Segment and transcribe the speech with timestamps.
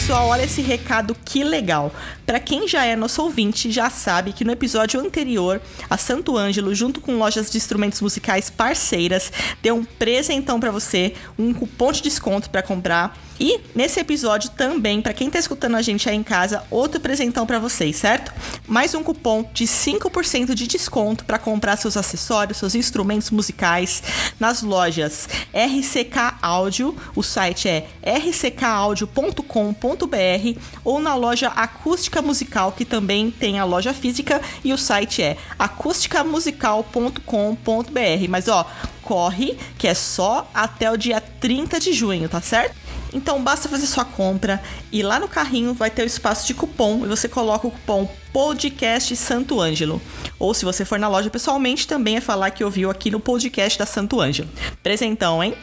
[0.00, 1.92] Pessoal, olha esse recado que legal.
[2.24, 6.74] Para quem já é nosso ouvinte, já sabe que no episódio anterior, a Santo Ângelo,
[6.74, 9.30] junto com lojas de instrumentos musicais parceiras,
[9.60, 13.18] deu um presentão para você, um cupom de desconto para comprar.
[13.40, 17.46] E nesse episódio também, para quem tá escutando a gente aí em casa, outro presentão
[17.46, 18.32] para vocês, certo?
[18.66, 24.02] Mais um cupom de 5% de desconto para comprar seus acessórios, seus instrumentos musicais
[24.40, 33.30] nas lojas RCK Áudio, o site é rckaudio.com.br ou na loja Acústica Musical, que também
[33.30, 38.28] tem a loja física e o site é acústicamusical.com.br.
[38.28, 38.66] Mas ó,
[39.02, 42.87] corre que é só até o dia 30 de junho, tá certo?
[43.12, 47.04] Então basta fazer sua compra e lá no carrinho vai ter o espaço de cupom
[47.04, 50.00] e você coloca o cupom podcast Santo Ângelo.
[50.38, 53.78] Ou se você for na loja pessoalmente, também é falar que ouviu aqui no podcast
[53.78, 54.48] da Santo Ângelo.
[54.82, 55.54] Presentão, hein?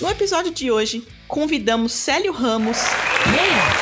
[0.00, 2.78] No episódio de hoje, convidamos Célio Ramos
[3.26, 3.74] yeah.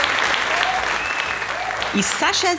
[1.94, 2.54] e Sasha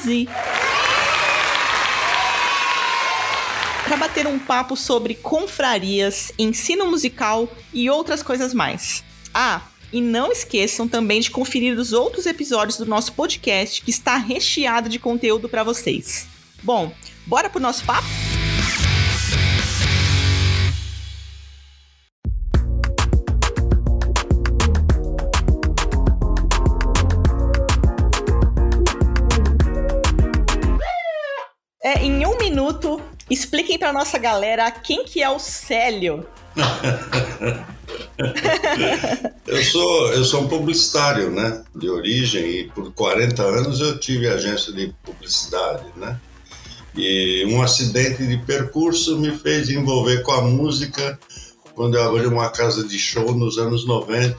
[3.86, 9.04] para bater um papo sobre confrarias, ensino musical e outras coisas mais.
[9.32, 9.62] Ah,
[9.94, 14.90] e não esqueçam também de conferir os outros episódios do nosso podcast que está recheado
[14.90, 16.28] de conteúdo para vocês.
[16.64, 16.92] Bom,
[17.28, 18.25] bora pro nosso papo?
[33.30, 36.26] Expliquem para nossa galera quem que é o Célio.
[39.46, 44.26] eu sou eu sou um publicitário, né, de origem e por 40 anos eu tive
[44.28, 46.18] agência de publicidade, né?
[46.96, 51.20] E um acidente de percurso me fez envolver com a música
[51.74, 54.38] quando eu abri uma casa de show nos anos 90,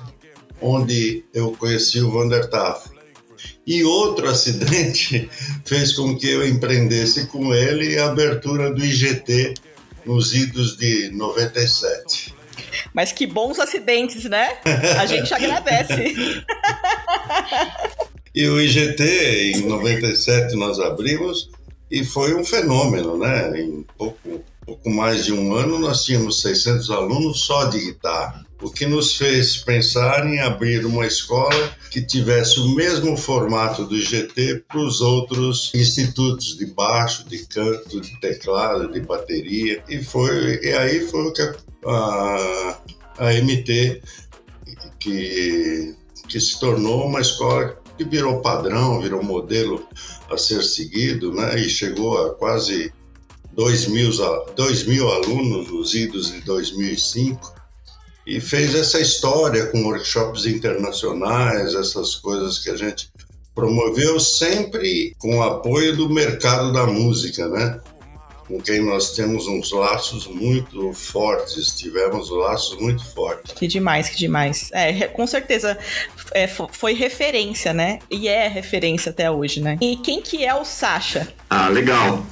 [0.60, 2.95] onde eu conheci o Vander Taff.
[3.66, 5.28] E outro acidente
[5.66, 9.54] fez com que eu empreendesse com ele a abertura do IGT
[10.04, 12.32] nos idos de 97.
[12.94, 14.58] Mas que bons acidentes, né?
[14.98, 16.14] A gente agradece.
[18.32, 21.50] e o IGT, em 97, nós abrimos
[21.90, 23.60] e foi um fenômeno, né?
[23.60, 28.70] Em pouco, pouco mais de um ano, nós tínhamos 600 alunos só de guitarra o
[28.70, 34.64] que nos fez pensar em abrir uma escola que tivesse o mesmo formato do IGT
[34.66, 39.82] para os outros institutos de baixo, de canto, de teclado, de bateria.
[39.88, 41.42] E, foi, e aí foi o que
[41.86, 42.78] a,
[43.18, 44.02] a, MT,
[44.98, 45.94] que,
[46.28, 49.86] que se tornou uma escola que virou padrão, virou modelo
[50.30, 51.58] a ser seguido, né?
[51.58, 52.92] e chegou a quase
[53.52, 54.10] 2 mil,
[54.54, 57.65] 2 mil alunos nos idos de 2005
[58.26, 63.08] e fez essa história com workshops internacionais, essas coisas que a gente
[63.54, 67.80] promoveu sempre com o apoio do mercado da música, né?
[68.46, 73.54] Com quem nós temos uns laços muito fortes, tivemos laços muito fortes.
[73.54, 74.70] Que demais, que demais.
[74.72, 75.78] É, com certeza
[76.32, 78.00] é, foi referência, né?
[78.10, 79.78] E é referência até hoje, né?
[79.80, 81.28] E quem que é o Sasha?
[81.48, 82.24] Ah, legal.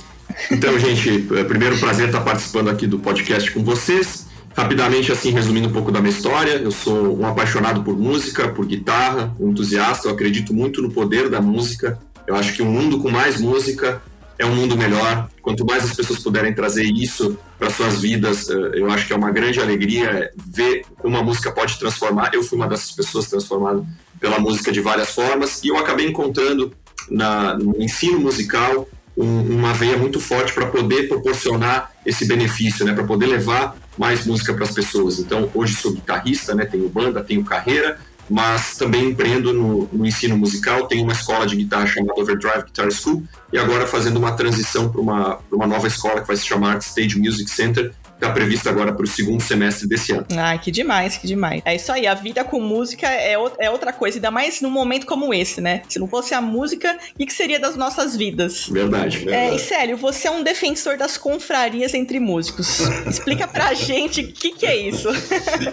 [0.50, 4.23] Então, gente, é primeiro prazer estar participando aqui do podcast com vocês.
[4.56, 8.64] Rapidamente, assim, resumindo um pouco da minha história, eu sou um apaixonado por música, por
[8.64, 11.98] guitarra, um entusiasta, eu acredito muito no poder da música.
[12.24, 14.00] Eu acho que um mundo com mais música
[14.38, 15.28] é um mundo melhor.
[15.42, 19.16] Quanto mais as pessoas puderem trazer isso para suas vidas, eh, eu acho que é
[19.16, 22.30] uma grande alegria ver como a música pode transformar.
[22.32, 23.84] Eu fui uma dessas pessoas transformadas
[24.20, 26.72] pela música de várias formas e eu acabei encontrando
[27.10, 32.92] na, no ensino musical um, uma veia muito forte para poder proporcionar esse benefício, né,
[32.92, 35.18] para poder levar mais música para as pessoas.
[35.18, 37.98] Então, hoje sou guitarrista, né, tenho banda, tenho carreira,
[38.28, 40.86] mas também empreendo no, no, ensino musical.
[40.86, 45.00] Tenho uma escola de guitarra chamada Overdrive Guitar School e agora fazendo uma transição para
[45.00, 47.92] uma, uma nova escola que vai se chamar Stage Music Center,
[48.24, 50.26] está prevista agora para o segundo semestre desse ano.
[50.36, 51.62] Ai, que demais, que demais.
[51.64, 55.06] É isso aí, a vida com música é, é outra coisa, ainda mais num momento
[55.06, 55.82] como esse, né?
[55.88, 58.66] Se não fosse a música, o que seria das nossas vidas?
[58.68, 59.52] Verdade, verdade.
[59.52, 62.80] É, e sério, você é um defensor das confrarias entre músicos.
[63.06, 65.08] Explica pra gente o que, que é isso.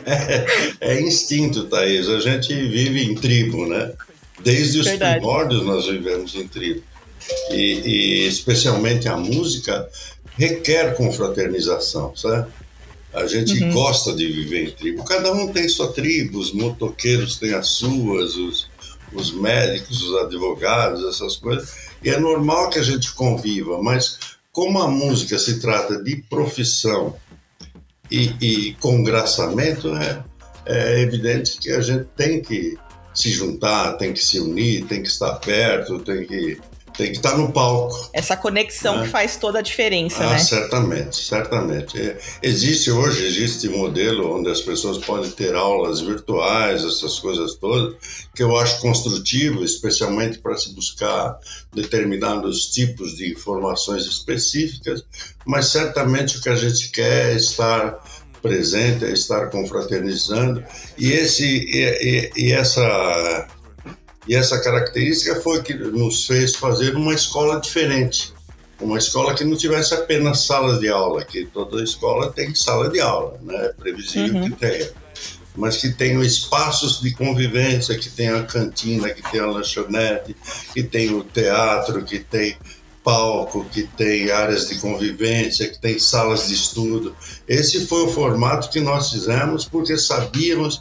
[0.06, 0.46] É,
[0.94, 2.10] é instinto, Thaís.
[2.10, 3.92] A gente vive em tribo, né?
[4.44, 5.20] Desde os Verdade.
[5.20, 6.82] primórdios nós vivemos em tribo.
[7.52, 9.88] e, e especialmente a música,
[10.42, 12.52] requer confraternização, sabe?
[13.14, 13.72] A gente uhum.
[13.72, 15.04] gosta de viver em tribo.
[15.04, 18.70] Cada um tem sua tribo, os motoqueiros têm as suas, os,
[19.14, 21.76] os médicos, os advogados, essas coisas.
[22.04, 24.18] E é normal que a gente conviva, mas
[24.52, 27.16] como a música se trata de profissão
[28.10, 30.24] e, e congraçamento, é,
[30.66, 32.78] é evidente que a gente tem que
[33.14, 36.58] se juntar, tem que se unir, tem que estar perto, tem que
[37.02, 38.12] tem que estar no palco.
[38.14, 39.04] Essa conexão né?
[39.06, 40.38] que faz toda a diferença, ah, né?
[40.38, 42.00] Certamente, certamente.
[42.00, 47.56] É, existe hoje, existe um modelo onde as pessoas podem ter aulas virtuais, essas coisas
[47.56, 47.96] todas,
[48.36, 51.40] que eu acho construtivo, especialmente para se buscar
[51.74, 55.04] determinados tipos de informações específicas,
[55.44, 58.00] mas certamente o que a gente quer é estar
[58.44, 60.64] presente, é estar confraternizando,
[61.00, 63.48] e, esse, e, e, e essa
[64.28, 68.34] e essa característica foi que nos fez fazer uma escola diferente.
[68.80, 73.00] Uma escola que não tivesse apenas salas de aula, que toda escola tem sala de
[73.00, 73.66] aula, né?
[73.66, 74.50] É previsível uhum.
[74.50, 74.90] que tenha.
[75.56, 80.36] Mas que tenha espaços de convivência, que tenha a cantina, que tenha a lanchonete,
[80.74, 82.58] que tenha o teatro, que tem
[83.04, 87.16] palco, que tem áreas de convivência, que tem salas de estudo.
[87.48, 90.78] Esse foi o formato que nós fizemos porque sabíamos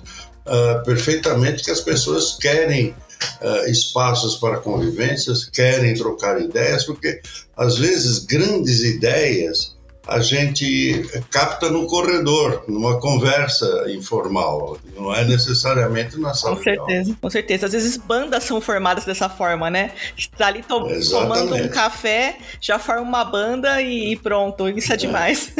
[0.47, 2.95] uh, perfeitamente que as pessoas querem
[3.41, 7.21] uh, espaços para convivências, querem trocar ideias, porque
[7.57, 9.77] às vezes grandes ideias
[10.11, 16.57] a gente capta no corredor, numa conversa informal, não é necessariamente na sala.
[16.57, 17.67] Com certeza, com certeza.
[17.67, 19.93] Às vezes bandas são formadas dessa forma, né?
[20.19, 21.11] Está ali to Exatamente.
[21.11, 24.99] tomando um café, já forma uma banda e pronto, isso é, é.
[24.99, 25.53] demais.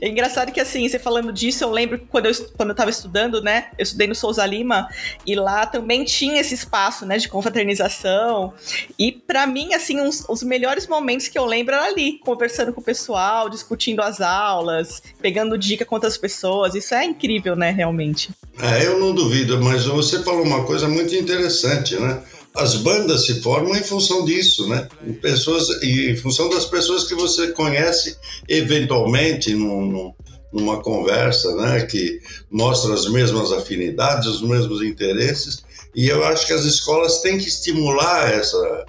[0.00, 0.04] É.
[0.06, 3.40] é engraçado que assim, você falando disso, eu lembro quando eu, quando eu tava estudando,
[3.42, 3.68] né?
[3.78, 4.88] Eu estudei no Souza Lima
[5.26, 8.52] e lá também tinha esse espaço, né, de confraternização.
[8.98, 12.82] E para mim, assim, uns, os melhores momentos que eu lembro era ali, conversando com
[12.82, 16.74] o pessoal, discutindo as aulas, pegando dica com outras pessoas.
[16.74, 18.30] Isso é incrível, né, realmente.
[18.60, 22.22] É, eu não duvido, mas você falou uma coisa muito interessante, né?
[22.54, 24.86] As bandas se formam em função disso, né?
[25.04, 28.16] Em, pessoas, em função das pessoas que você conhece
[28.48, 30.14] eventualmente num,
[30.52, 31.84] numa conversa, né?
[31.84, 35.64] Que mostra as mesmas afinidades, os mesmos interesses.
[35.94, 38.84] E eu acho que as escolas têm que estimular essa,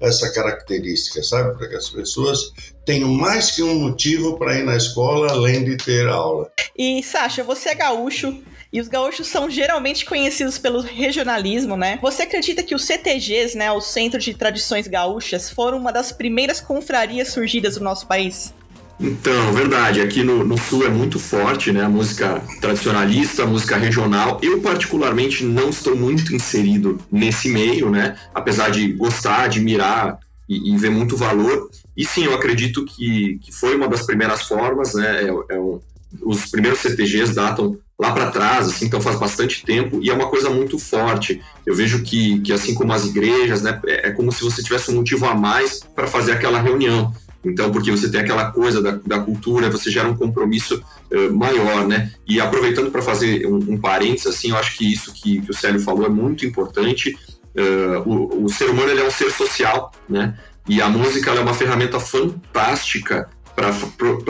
[0.00, 1.56] essa característica, sabe?
[1.56, 2.52] Para que as pessoas
[2.84, 6.50] tenham mais que um motivo para ir na escola além de ter aula.
[6.76, 8.42] E, Sasha, você é gaúcho.
[8.72, 11.98] E os gaúchos são geralmente conhecidos pelo regionalismo, né?
[12.02, 16.60] Você acredita que os CTGs, né, o Centro de Tradições Gaúchas, foram uma das primeiras
[16.60, 18.52] confrarias surgidas no nosso país?
[18.98, 20.00] Então, verdade.
[20.00, 21.84] Aqui no, no, Sul é muito forte, né?
[21.84, 24.38] A música tradicionalista, a música regional.
[24.42, 28.16] Eu, particularmente, não estou muito inserido nesse meio, né?
[28.34, 31.70] Apesar de gostar, admirar e, e ver muito valor.
[31.96, 35.24] E sim, eu acredito que, que foi uma das primeiras formas, né?
[35.24, 35.80] É, é um,
[36.22, 40.28] os primeiros CTGs datam lá para trás, assim, então faz bastante tempo e é uma
[40.28, 41.40] coisa muito forte.
[41.64, 44.90] Eu vejo que, que assim como as igrejas, né, é, é como se você tivesse
[44.90, 47.12] um motivo a mais para fazer aquela reunião.
[47.46, 51.86] Então, porque você tem aquela coisa da, da cultura, você gera um compromisso uh, maior,
[51.86, 52.10] né?
[52.26, 55.54] E aproveitando para fazer um, um parênteses, assim, eu acho que isso que, que o
[55.54, 57.16] Célio falou é muito importante.
[57.54, 60.36] Uh, o, o, ser humano ele é um ser social, né?
[60.68, 63.72] E a música é uma ferramenta fantástica para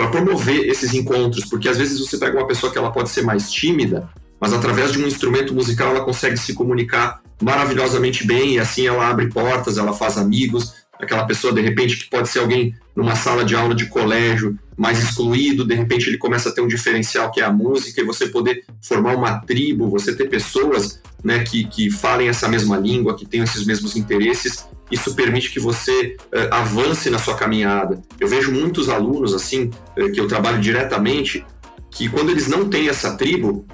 [0.08, 3.50] promover esses encontros, porque às vezes você pega uma pessoa que ela pode ser mais
[3.50, 4.08] tímida,
[4.38, 9.08] mas através de um instrumento musical ela consegue se comunicar maravilhosamente bem e assim ela
[9.08, 13.44] abre portas, ela faz amigos, aquela pessoa de repente que pode ser alguém numa sala
[13.44, 17.40] de aula de colégio mais excluído, de repente ele começa a ter um diferencial que
[17.40, 21.90] é a música e você poder formar uma tribo, você ter pessoas né, que, que
[21.90, 27.10] falem essa mesma língua, que tenham esses mesmos interesses, isso permite que você uh, avance
[27.10, 28.00] na sua caminhada.
[28.20, 31.44] Eu vejo muitos alunos assim, uh, que eu trabalho diretamente,
[31.90, 33.66] que quando eles não têm essa tribo,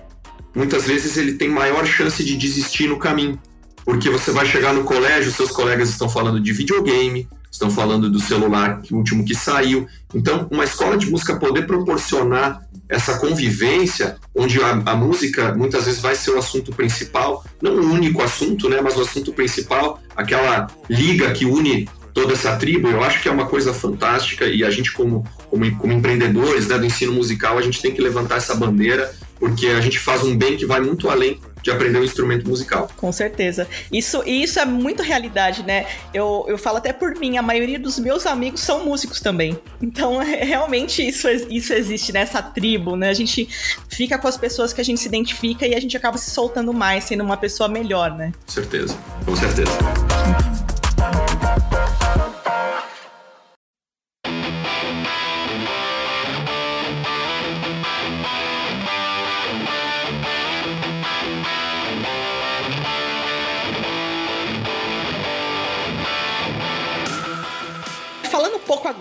[0.54, 3.38] muitas vezes ele tem maior chance de desistir no caminho
[3.84, 8.18] porque você vai chegar no colégio, seus colegas estão falando de videogame, estão falando do
[8.18, 9.86] celular último que saiu.
[10.14, 16.00] Então, uma escola de música poder proporcionar essa convivência, onde a, a, música muitas vezes
[16.00, 20.66] vai ser o assunto principal, não o único assunto, né, mas o assunto principal, aquela
[20.90, 24.70] liga que une toda essa tribo, eu acho que é uma coisa fantástica e a
[24.70, 28.54] gente como, como, como empreendedores né, do ensino musical, a gente tem que levantar essa
[28.54, 32.49] bandeira, porque a gente faz um bem que vai muito além de aprender um instrumento
[32.49, 32.90] musical.
[32.97, 33.69] Com certeza.
[33.92, 35.87] Isso, e isso é muito realidade, né?
[36.12, 39.59] Eu, eu falo até por mim, a maioria dos meus amigos são músicos também.
[39.81, 43.09] Então, é, realmente, isso, isso existe nessa tribo, né?
[43.09, 43.49] A gente
[43.88, 46.73] fica com as pessoas que a gente se identifica e a gente acaba se soltando
[46.73, 48.33] mais, sendo uma pessoa melhor, né?
[48.47, 50.51] Com certeza, com certeza.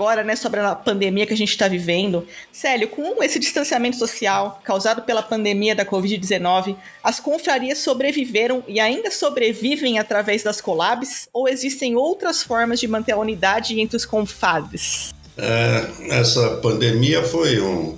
[0.02, 4.60] Agora, né, sobre a pandemia que a gente está vivendo, Célio, com esse distanciamento social
[4.64, 11.48] causado pela pandemia da Covid-19, as confrarias sobreviveram e ainda sobrevivem através das collabs ou
[11.48, 15.14] existem outras formas de manter a unidade entre os confrades?
[15.38, 17.96] É, essa pandemia foi um,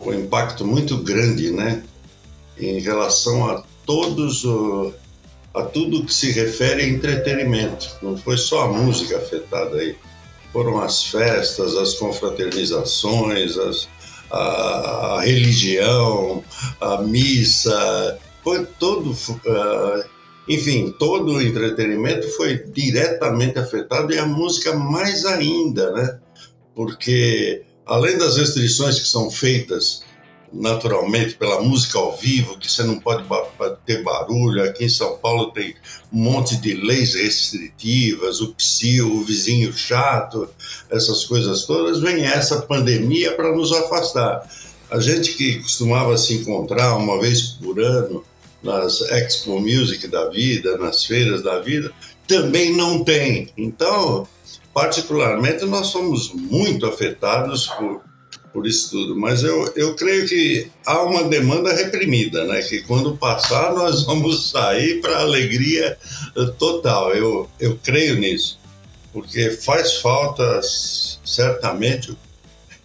[0.00, 1.82] um impacto muito grande, né,
[2.58, 4.46] em relação a todos
[5.52, 7.90] a tudo que se refere a entretenimento.
[8.00, 9.96] Não foi só a música afetada aí
[10.52, 13.88] foram as festas, as confraternizações, as,
[14.30, 16.42] a, a, religião,
[16.80, 20.04] a missa, foi todo, uh,
[20.48, 26.18] enfim, todo o entretenimento foi diretamente afetado e a música mais ainda, né?
[26.74, 30.02] Porque além das restrições que são feitas
[30.52, 33.24] naturalmente pela música ao vivo, que você não pode
[33.86, 34.62] ter barulho.
[34.62, 35.74] Aqui em São Paulo tem
[36.12, 40.48] um monte de leis restritivas, o psil, o vizinho chato,
[40.90, 42.00] essas coisas todas.
[42.00, 44.48] Vem essa pandemia para nos afastar.
[44.90, 48.24] A gente que costumava se encontrar uma vez por ano
[48.62, 51.92] nas Expo Music da vida, nas feiras da vida,
[52.26, 53.48] também não tem.
[53.56, 54.26] Então,
[54.74, 58.02] particularmente, nós somos muito afetados por
[58.52, 59.16] por isso tudo.
[59.16, 62.60] Mas eu, eu creio que há uma demanda reprimida, né?
[62.62, 65.96] Que quando passar nós vamos sair para alegria
[66.58, 67.12] total.
[67.12, 68.58] Eu, eu creio nisso,
[69.12, 72.16] porque faz falta certamente.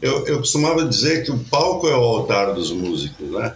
[0.01, 3.55] Eu, eu costumava dizer que o palco é o altar dos músicos, né?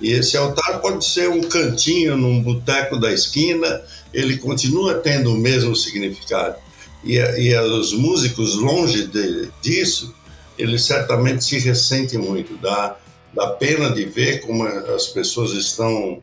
[0.00, 3.82] E esse altar pode ser um cantinho num boteco da esquina,
[4.12, 6.56] ele continua tendo o mesmo significado.
[7.04, 10.12] E, e os músicos, longe de, disso,
[10.58, 12.56] eles certamente se ressentem muito.
[12.56, 12.96] Dá,
[13.32, 16.22] dá pena de ver como as pessoas estão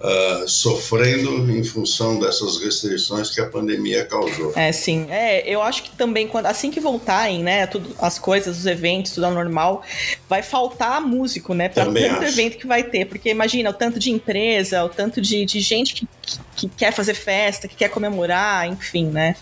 [0.00, 4.52] uh, sofrendo em função dessas restrições que a pandemia causou.
[4.54, 5.06] É, sim.
[5.10, 9.12] É, eu acho que também, quando, assim que voltarem, né, tudo, as coisas, os eventos,
[9.12, 9.82] tudo ao normal,
[10.28, 12.24] vai faltar músico, né, para tanto acho.
[12.24, 13.06] evento que vai ter.
[13.06, 16.92] Porque imagina o tanto de empresa, o tanto de, de gente que, que, que quer
[16.92, 19.36] fazer festa, que quer comemorar, enfim, né.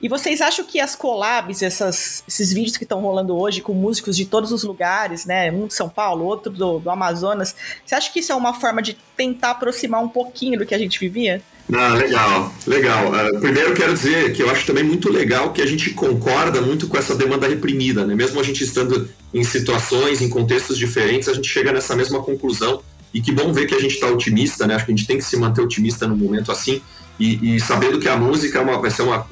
[0.00, 4.16] E vocês acham que as collabs, essas, esses vídeos que estão rolando hoje com músicos
[4.16, 5.50] de todos os lugares, né?
[5.50, 8.82] Um de São Paulo, outro do, do Amazonas, você acha que isso é uma forma
[8.82, 11.42] de tentar aproximar um pouquinho do que a gente vivia?
[11.72, 13.12] Ah, legal, legal.
[13.12, 16.88] Uh, primeiro quero dizer que eu acho também muito legal que a gente concorda muito
[16.88, 18.14] com essa demanda reprimida, né?
[18.14, 22.82] Mesmo a gente estando em situações, em contextos diferentes, a gente chega nessa mesma conclusão.
[23.12, 24.74] E que bom ver que a gente está otimista, né?
[24.74, 26.80] Acho que a gente tem que se manter otimista num momento assim
[27.18, 29.26] e, e sabendo que a música é uma, vai ser uma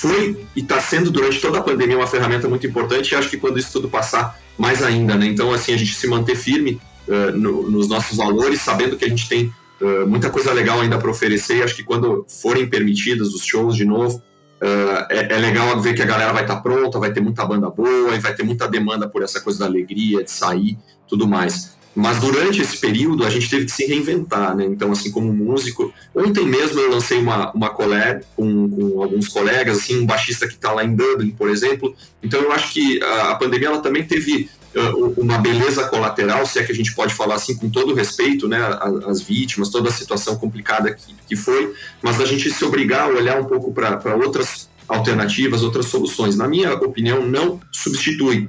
[0.00, 3.36] foi e está sendo durante toda a pandemia uma ferramenta muito importante e acho que
[3.36, 5.26] quando isso tudo passar, mais ainda, né?
[5.26, 9.08] Então, assim, a gente se manter firme uh, no, nos nossos valores, sabendo que a
[9.08, 13.34] gente tem uh, muita coisa legal ainda para oferecer e acho que quando forem permitidos
[13.34, 14.16] os shows de novo,
[14.62, 17.44] uh, é, é, legal ver que a galera vai estar tá pronta, vai ter muita
[17.44, 21.28] banda boa e vai ter muita demanda por essa coisa da alegria, de sair, tudo
[21.28, 21.76] mais.
[21.94, 24.64] Mas durante esse período a gente teve que se reinventar, né?
[24.64, 29.78] Então, assim, como músico, ontem mesmo eu lancei uma, uma collab com, com alguns colegas,
[29.78, 31.94] assim, um baixista que está lá em Dublin, por exemplo.
[32.22, 36.60] Então, eu acho que a, a pandemia ela também teve uh, uma beleza colateral, se
[36.60, 38.60] é que a gente pode falar assim, com todo respeito, né?
[39.06, 43.08] As vítimas, toda a situação complicada que, que foi, mas a gente se obrigar a
[43.08, 46.36] olhar um pouco para outras alternativas, outras soluções.
[46.36, 48.48] Na minha opinião, não substitui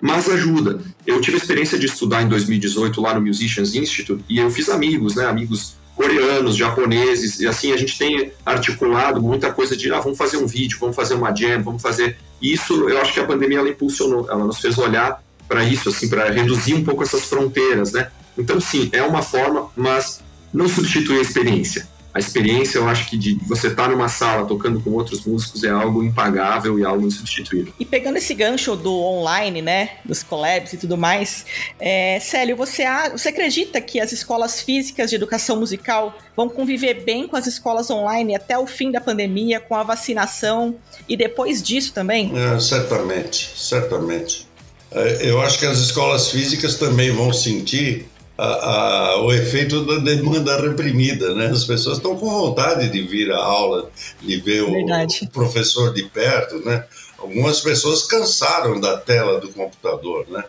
[0.00, 0.80] mas ajuda.
[1.06, 4.68] Eu tive a experiência de estudar em 2018 lá no Musicians Institute e eu fiz
[4.68, 9.98] amigos, né, amigos coreanos, japoneses, e assim a gente tem articulado muita coisa de, ah,
[9.98, 12.88] vamos fazer um vídeo, vamos fazer uma jam, vamos fazer isso.
[12.88, 16.30] Eu acho que a pandemia ela impulsionou, ela nos fez olhar para isso, assim, para
[16.30, 18.10] reduzir um pouco essas fronteiras, né?
[18.36, 21.88] Então, sim, é uma forma, mas não substitui a experiência
[22.18, 25.62] a experiência, eu acho que de você estar tá numa sala tocando com outros músicos
[25.62, 27.72] é algo impagável e algo insubstituível.
[27.78, 31.46] E pegando esse gancho do online, né, dos collabs e tudo mais,
[31.78, 37.28] é, Célio, você, você acredita que as escolas físicas de educação musical vão conviver bem
[37.28, 40.74] com as escolas online até o fim da pandemia, com a vacinação
[41.08, 42.32] e depois disso também?
[42.36, 44.48] É, certamente, certamente.
[44.90, 49.96] É, eu acho que as escolas físicas também vão sentir a, a, o efeito da
[49.96, 51.46] demanda reprimida, né?
[51.46, 53.90] As pessoas estão com vontade de vir à aula,
[54.22, 56.84] de ver o, o, professor de perto, né?
[57.18, 60.44] Algumas pessoas cansaram da tela do computador, né?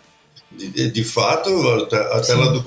[0.51, 1.49] De, de fato,
[1.91, 2.63] a, a tela do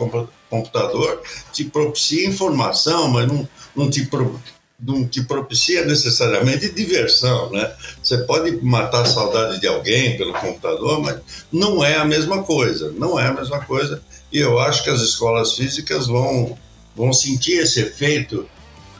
[0.50, 4.40] computador te propicia informação, mas não, não te pro,
[4.80, 7.72] não te propicia necessariamente diversão, né?
[8.02, 11.20] Você pode matar a saudade de alguém pelo computador, mas
[11.52, 14.02] não é a mesma coisa, não é a mesma coisa
[14.32, 16.56] e eu acho que as escolas físicas vão,
[16.96, 18.48] vão sentir esse efeito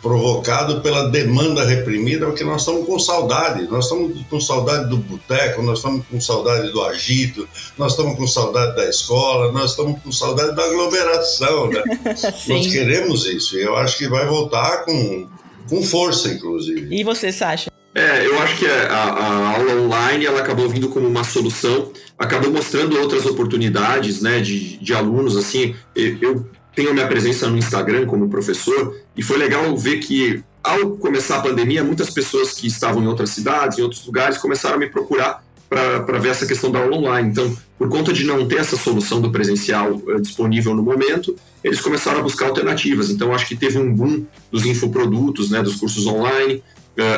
[0.03, 3.69] provocado pela demanda reprimida, porque nós estamos com saudade.
[3.69, 7.49] Nós estamos com saudade do boteco, nós estamos com saudade do agito,
[7.79, 11.69] nós estamos com saudade da escola, nós estamos com saudade da aglomeração.
[11.69, 11.83] Né?
[12.49, 15.29] nós queremos isso e eu acho que vai voltar com,
[15.69, 16.89] com força, inclusive.
[16.95, 17.72] E você, Sasha?
[17.95, 22.51] É, eu acho que a, a, aula online ela acabou vindo como uma solução, acabou
[22.51, 28.31] mostrando outras oportunidades, né, de, de alunos, assim, eu tenho minha presença no Instagram como
[28.31, 33.07] professor e foi legal ver que ao começar a pandemia, muitas pessoas que estavam em
[33.07, 36.97] outras cidades, em outros lugares, começaram a me procurar para ver essa questão da aula
[36.97, 37.31] online.
[37.31, 41.35] Então, por conta de não ter essa solução do presencial uh, disponível no momento,
[41.65, 43.11] eles começaram a buscar alternativas.
[43.11, 46.63] Então, acho que teve um boom dos infoprodutos, né, dos cursos online,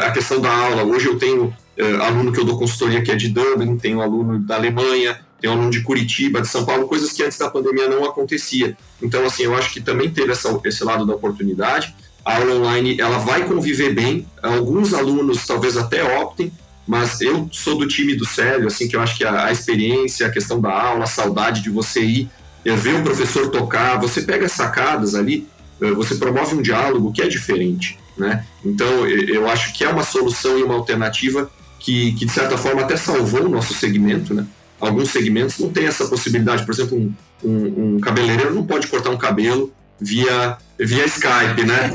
[0.06, 0.84] a questão da aula.
[0.84, 4.38] Hoje eu tenho uh, aluno que eu dou consultoria que é de Dublin, tenho aluno
[4.38, 8.04] da Alemanha, tem aluno de Curitiba, de São Paulo, coisas que antes da pandemia não
[8.04, 8.76] acontecia.
[9.02, 11.94] Então, assim, eu acho que também teve essa, esse lado da oportunidade.
[12.24, 14.26] A aula online, ela vai conviver bem.
[14.42, 16.50] Alguns alunos talvez até optem,
[16.86, 20.26] mas eu sou do time do Célio, assim, que eu acho que a, a experiência,
[20.26, 22.30] a questão da aula, a saudade de você ir,
[22.64, 25.46] ver o professor tocar, você pega as sacadas ali,
[25.80, 28.44] eh, você promove um diálogo que é diferente, né?
[28.64, 32.82] Então, eu acho que é uma solução e uma alternativa que, que de certa forma,
[32.82, 34.46] até salvou o nosso segmento, né?
[34.80, 36.64] alguns segmentos não tem essa possibilidade.
[36.64, 41.90] Por exemplo, um, um, um cabeleireiro não pode cortar um cabelo via, via Skype, né?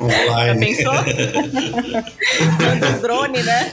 [0.00, 0.74] Online.
[0.74, 0.94] Já pensou?
[3.00, 3.72] drone, né?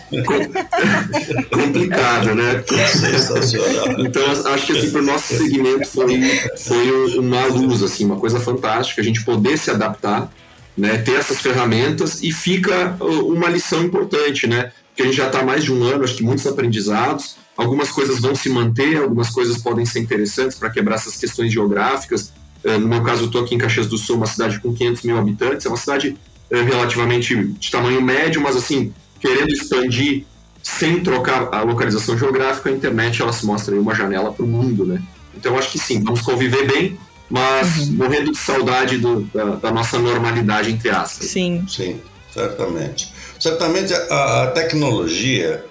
[1.52, 2.64] Complicado, né?
[2.88, 4.00] Sensacional.
[4.00, 6.22] Então, acho que assim, para o nosso segmento foi,
[6.58, 10.32] foi uma luz, assim, uma coisa fantástica, a gente poder se adaptar,
[10.78, 14.72] né, ter essas ferramentas e fica uma lição importante, né?
[14.90, 18.20] Porque a gente já está mais de um ano, acho que muitos aprendizados, Algumas coisas
[18.20, 22.34] vão se manter, algumas coisas podem ser interessantes para quebrar essas questões geográficas.
[22.64, 25.04] Eh, no meu caso, eu estou aqui em Caxias do Sul, uma cidade com 500
[25.04, 26.18] mil habitantes, é uma cidade
[26.50, 30.26] eh, relativamente de tamanho médio, mas assim, querendo expandir
[30.64, 34.48] sem trocar a localização geográfica, a internet ela se mostra aí uma janela para o
[34.48, 35.02] mundo, né?
[35.36, 36.98] Então, acho que sim, vamos conviver bem,
[37.30, 37.94] mas uhum.
[37.94, 41.28] morrendo de saudade do, da, da, nossa normalidade, entre aspas.
[41.28, 41.66] Sim.
[41.68, 42.00] Sim,
[42.32, 43.12] certamente.
[43.40, 45.66] Certamente a, a tecnologia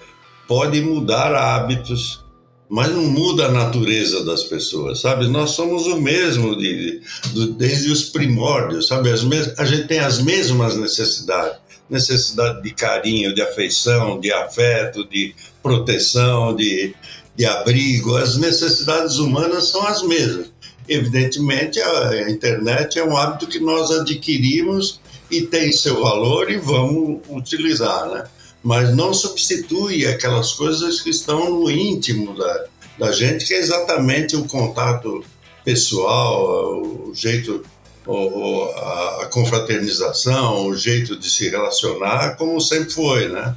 [0.46, 2.22] pode mudar hábitos,
[2.68, 5.26] mas não muda a natureza das pessoas, sabe?
[5.28, 7.00] Nós somos o mesmo de,
[7.32, 9.10] de, desde os primórdios, sabe?
[9.10, 11.60] As mes a gente tem as mesmas necessidades.
[11.88, 16.94] Necessidade de carinho, de afeição, de afeto, de proteção, de,
[17.36, 18.16] de abrigo.
[18.16, 20.51] As necessidades humanas são as mesmas.
[20.92, 25.00] Evidentemente, a internet é um hábito que nós adquirimos
[25.30, 28.24] e tem seu valor e vamos utilizar, né?
[28.62, 32.64] mas não substitui aquelas coisas que estão no íntimo da,
[32.98, 35.24] da gente, que é exatamente o contato
[35.64, 37.64] pessoal, o jeito,
[38.06, 43.56] a confraternização, o jeito de se relacionar, como sempre foi, né?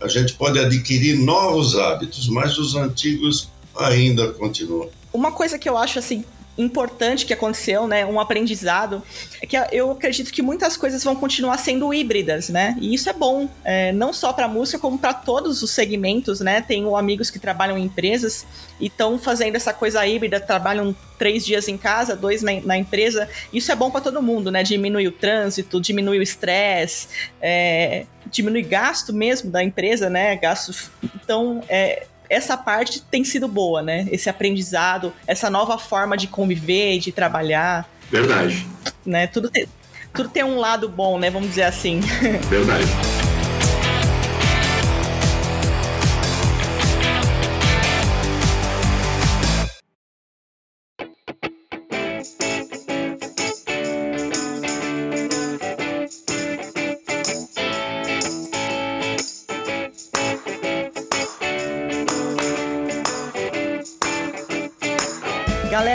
[0.00, 4.88] A gente pode adquirir novos hábitos, mas os antigos ainda continuam.
[5.12, 6.24] Uma coisa que eu acho assim
[6.58, 8.04] importante que aconteceu, né?
[8.04, 9.02] Um aprendizado.
[9.40, 12.76] É que eu acredito que muitas coisas vão continuar sendo híbridas, né?
[12.80, 16.60] E isso é bom, é, não só para música, como para todos os segmentos, né?
[16.60, 18.46] Tenho amigos que trabalham em empresas
[18.78, 23.28] e estão fazendo essa coisa híbrida, trabalham três dias em casa, dois na, na empresa.
[23.52, 24.62] Isso é bom para todo mundo, né?
[24.62, 27.08] Diminui o trânsito, diminui o estresse,
[27.40, 30.36] é, diminui gasto mesmo da empresa, né?
[30.36, 30.90] Gastos.
[31.14, 34.06] Então, é, essa parte tem sido boa, né?
[34.10, 37.90] Esse aprendizado, essa nova forma de conviver, de trabalhar.
[38.08, 38.66] Verdade.
[39.04, 39.26] Né?
[39.26, 39.66] Tudo tem,
[40.14, 41.28] tudo tem um lado bom, né?
[41.28, 41.98] Vamos dizer assim.
[42.48, 42.86] Verdade.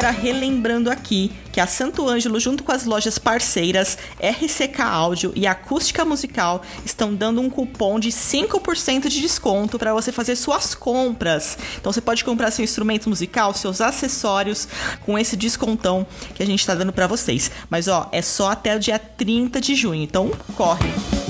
[0.05, 5.47] Galera, relembrando aqui que a Santo Ângelo, junto com as lojas parceiras RCK Áudio e
[5.47, 11.57] Acústica Musical, estão dando um cupom de 5% de desconto para você fazer suas compras.
[11.79, 14.67] Então você pode comprar seu instrumento musical, seus acessórios
[15.03, 17.49] com esse descontão que a gente está dando para vocês.
[17.67, 21.24] Mas ó, é só até o dia 30 de junho, então corre.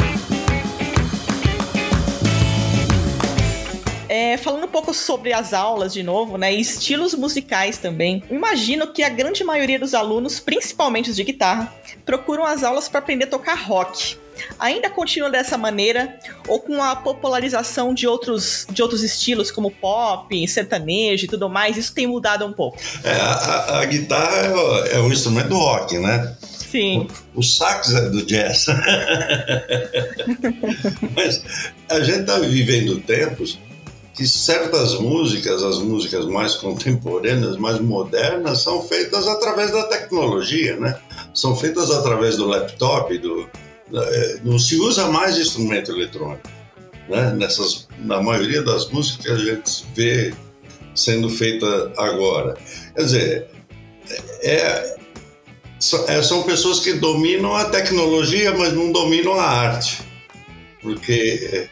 [4.16, 6.56] É, falando um pouco sobre as aulas de novo, né?
[6.56, 8.24] E estilos musicais também.
[8.32, 11.76] Imagino que a grande maioria dos alunos, principalmente os de guitarra,
[12.06, 14.18] procuram as aulas para aprender a tocar rock.
[14.58, 20.48] Ainda continua dessa maneira ou com a popularização de outros, de outros estilos como pop,
[20.48, 22.78] sertanejo e tudo mais, isso tem mudado um pouco?
[23.04, 24.48] É, a, a, guitarra
[24.88, 26.38] é, é um instrumento rock, né?
[26.42, 27.06] Sim.
[27.34, 28.68] O, o sax é do jazz.
[31.14, 31.44] Mas
[31.90, 33.60] a gente está vivendo tempos
[34.16, 40.98] que certas músicas, as músicas mais contemporâneas, mais modernas, são feitas através da tecnologia, né?
[41.34, 43.50] São feitas através do laptop, do,
[43.94, 46.48] é, não se usa mais instrumento eletrônico,
[47.10, 47.34] né?
[47.34, 50.34] Nessas, na maioria das músicas que a gente vê
[50.96, 52.56] sendo feita agora.
[52.96, 53.48] Quer dizer,
[54.42, 54.96] é,
[56.08, 60.02] é, são pessoas que dominam a tecnologia, mas não dominam a arte.
[60.82, 61.68] Porque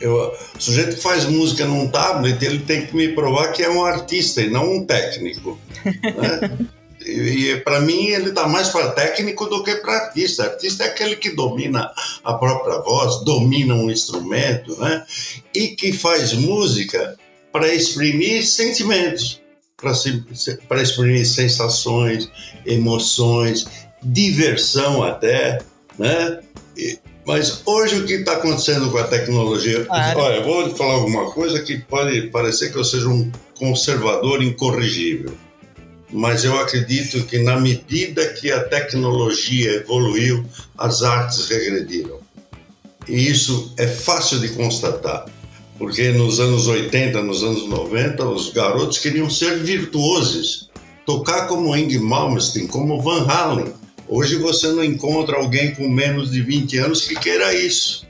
[0.00, 3.68] eu, o sujeito que faz música num tablet, ele tem que me provar que é
[3.68, 5.58] um artista e não um técnico.
[5.84, 6.58] Né?
[7.04, 10.44] e, e para mim ele está mais para técnico do que para artista.
[10.44, 11.90] Artista é aquele que domina
[12.24, 15.04] a própria voz, domina um instrumento, né?
[15.54, 17.16] E que faz música
[17.52, 19.40] para exprimir sentimentos,
[19.76, 22.30] para exprimir sensações,
[22.64, 23.66] emoções,
[24.02, 25.58] diversão até,
[25.98, 26.40] né?
[26.76, 29.84] E, mas hoje o que está acontecendo com a tecnologia?
[29.84, 30.20] Claro.
[30.20, 35.34] Olha, eu vou falar alguma coisa que pode parecer que eu seja um conservador incorrigível,
[36.10, 40.44] mas eu acredito que na medida que a tecnologia evoluiu,
[40.78, 42.18] as artes regrediram.
[43.06, 45.26] E isso é fácil de constatar,
[45.78, 50.70] porque nos anos 80, nos anos 90, os garotos queriam ser virtuosos,
[51.04, 53.79] tocar como Ing Malmsteen, como Van Halen
[54.10, 58.04] Hoje você não encontra alguém com menos de 20 anos que queira isso,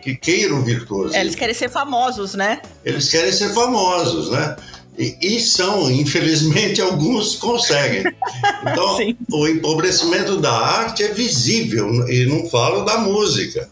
[0.00, 1.16] que queira o virtuoso.
[1.16, 2.62] Eles querem ser famosos, né?
[2.84, 4.54] Eles querem ser famosos, né?
[4.96, 8.04] E, e são, infelizmente, alguns conseguem.
[8.62, 8.96] Então,
[9.32, 13.68] o empobrecimento da arte é visível, e não falo da música.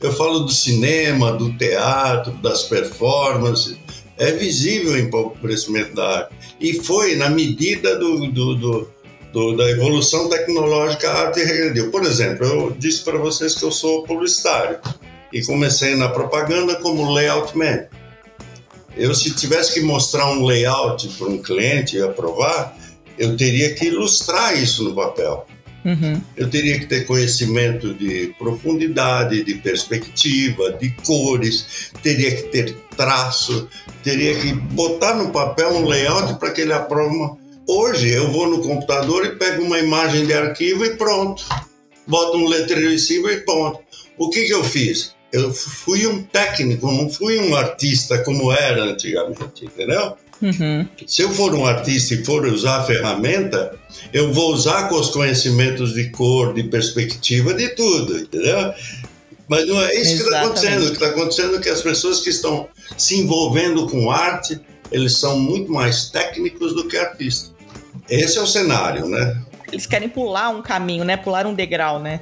[0.00, 3.76] Eu falo do cinema, do teatro, das performances.
[4.16, 6.34] É visível o empobrecimento da arte.
[6.60, 8.99] E foi na medida do, do, do
[9.32, 11.90] do, da evolução tecnológica, a arte regrediu.
[11.90, 14.78] Por exemplo, eu disse para vocês que eu sou publicitário
[15.32, 17.84] e comecei na propaganda como layout man.
[18.96, 22.76] Eu, se tivesse que mostrar um layout para um cliente e aprovar,
[23.16, 25.46] eu teria que ilustrar isso no papel.
[25.84, 26.20] Uhum.
[26.36, 33.68] Eu teria que ter conhecimento de profundidade, de perspectiva, de cores, teria que ter traço,
[34.02, 37.39] teria que botar no papel um layout para que ele aprove
[37.72, 41.44] Hoje eu vou no computador e pego uma imagem de arquivo e pronto.
[42.04, 43.78] Boto um letreiro em cima e pronto.
[44.18, 45.14] O que, que eu fiz?
[45.32, 50.16] Eu fui um técnico, não fui um artista como era antigamente, entendeu?
[50.42, 50.84] Uhum.
[51.06, 53.78] Se eu for um artista e for usar a ferramenta,
[54.12, 58.74] eu vou usar com os conhecimentos de cor, de perspectiva, de tudo, entendeu?
[59.46, 60.16] Mas não é isso Exatamente.
[60.16, 60.82] que está acontecendo.
[60.82, 65.18] O que está acontecendo é que as pessoas que estão se envolvendo com arte, eles
[65.18, 67.49] são muito mais técnicos do que artistas.
[68.10, 69.36] Esse é o cenário, né?
[69.72, 71.16] Eles querem pular um caminho, né?
[71.16, 72.20] Pular um degrau, né?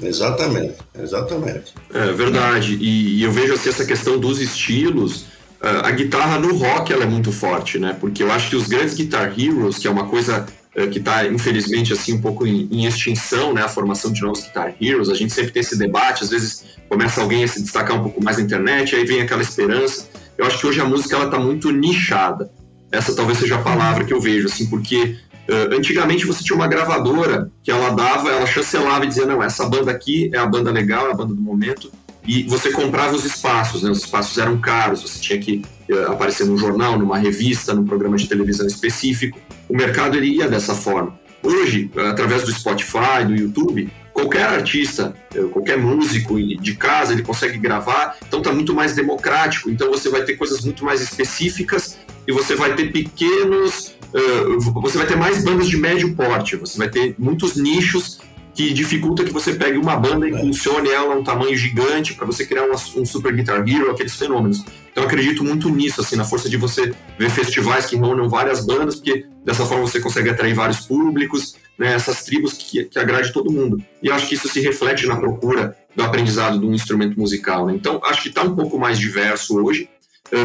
[0.00, 1.74] Exatamente, exatamente.
[1.92, 2.74] É verdade.
[2.80, 5.26] E, e eu vejo assim, essa questão dos estilos.
[5.60, 7.96] A guitarra no rock ela é muito forte, né?
[7.98, 10.44] Porque eu acho que os grandes guitar heroes, que é uma coisa
[10.74, 13.62] é, que está infelizmente assim um pouco em, em, extinção, né?
[13.62, 15.08] A formação de novos guitar heroes.
[15.08, 16.22] A gente sempre tem esse debate.
[16.22, 19.40] Às vezes começa alguém a se destacar um pouco mais na internet, aí vem aquela
[19.40, 20.06] esperança.
[20.36, 22.50] Eu acho que hoje a música ela está muito nichada.
[22.92, 26.66] Essa talvez seja a palavra que eu vejo, assim, porque Uh, antigamente você tinha uma
[26.66, 30.70] gravadora que ela dava, ela chancelava e dizia, não, essa banda aqui é a banda
[30.70, 31.90] legal, é a banda do momento,
[32.26, 33.90] e você comprava os espaços, né?
[33.90, 38.16] Os espaços eram caros, você tinha que uh, aparecer num jornal, numa revista, num programa
[38.16, 39.38] de televisão específico.
[39.68, 41.18] O mercado ele ia dessa forma.
[41.42, 45.14] Hoje, através do Spotify, do YouTube, qualquer artista,
[45.52, 49.68] qualquer músico de casa, ele consegue gravar, então está muito mais democrático.
[49.68, 54.96] Então você vai ter coisas muito mais específicas e você vai ter pequenos uh, você
[54.96, 58.20] vai ter mais bandas de médio porte, você vai ter muitos nichos
[58.54, 62.24] que dificulta que você pegue uma banda e funcione ela a um tamanho gigante para
[62.24, 64.60] você criar um, um, super guitar hero, aqueles fenômenos.
[64.92, 68.64] Então eu acredito muito nisso, assim, na força de você ver festivais que reúnem várias
[68.64, 73.32] bandas, porque dessa forma você consegue atrair vários públicos, né, essas tribos que, que agrade
[73.32, 73.82] todo mundo.
[74.00, 77.66] E acho que isso se reflete na procura do aprendizado de um instrumento musical.
[77.66, 77.74] Né?
[77.74, 79.88] Então acho que está um pouco mais diverso hoje,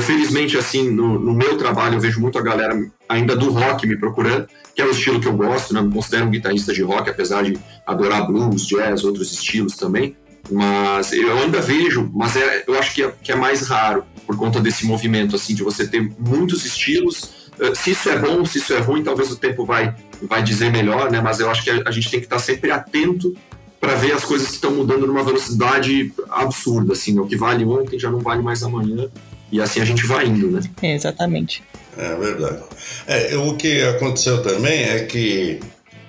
[0.02, 3.98] felizmente, assim, no, no, meu trabalho, eu vejo muito a galera ainda do rock me
[3.98, 5.82] procurando, que é o estilo que eu gosto, né?
[5.82, 10.16] Me considero um guitarrista de rock, apesar de adorar blues, jazz, outros estilos também.
[10.52, 14.36] Mas eu ainda vejo, mas é, eu acho que é, que é mais raro, por
[14.38, 17.52] conta desse movimento, assim, de você ter muitos estilos.
[17.60, 20.72] Eh, se isso é bom, se isso é ruim, talvez o tempo vai, vai dizer
[20.72, 21.22] melhor, né?
[21.22, 23.36] Mas eu acho que a, a gente tem que estar sempre atento
[23.80, 27.98] para ver as coisas que estão mudando numa velocidade absurda, assim, o que vale ontem
[27.98, 29.10] já não vale mais amanhã.
[29.52, 30.62] E assim a gente vai indo, né?
[30.82, 31.64] É, exatamente.
[31.98, 32.64] É verdade.
[33.08, 35.60] É, o que aconteceu também é que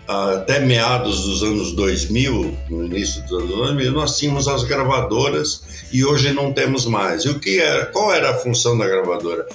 [0.07, 6.05] até meados dos anos 2000, no início dos anos 2000, nós tínhamos as gravadoras e
[6.05, 7.25] hoje não temos mais.
[7.25, 7.87] E o que era?
[7.87, 9.47] Qual era a função da gravadora?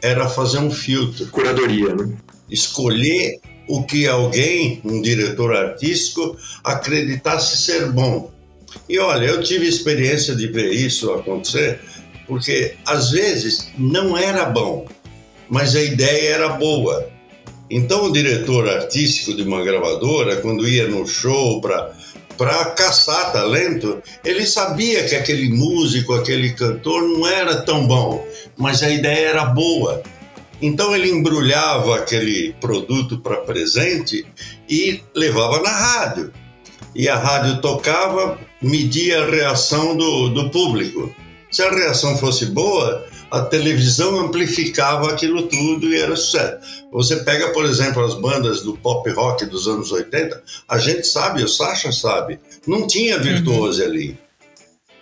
[0.00, 1.26] Era fazer um filtro.
[1.28, 2.12] Curadoria, né?
[2.48, 8.30] Escolher o que alguém, um diretor artístico, acreditasse ser bom.
[8.88, 11.80] E olha, eu tive experiência de ver isso acontecer,
[12.28, 14.86] porque às vezes não era bom,
[15.48, 17.08] mas a ideia era boa.
[17.70, 21.96] Então, o diretor artístico de uma gravadora, quando ia no show para
[22.38, 28.24] para caçar talento, ele sabia que aquele músico, aquele cantor não era tão bom,
[28.56, 30.00] mas a ideia era boa.
[30.62, 34.24] Então ele embrulhava aquele produto para presente
[34.68, 36.32] e levava na rádio.
[36.94, 41.12] E a rádio tocava, media a reação do, do público.
[41.50, 46.84] Se a reação fosse boa, a televisão amplificava aquilo tudo e era sucesso.
[46.92, 51.42] Você pega, por exemplo, as bandas do pop rock dos anos 80, a gente sabe,
[51.42, 53.88] o Sasha sabe, não tinha virtuose uhum.
[53.88, 54.18] ali.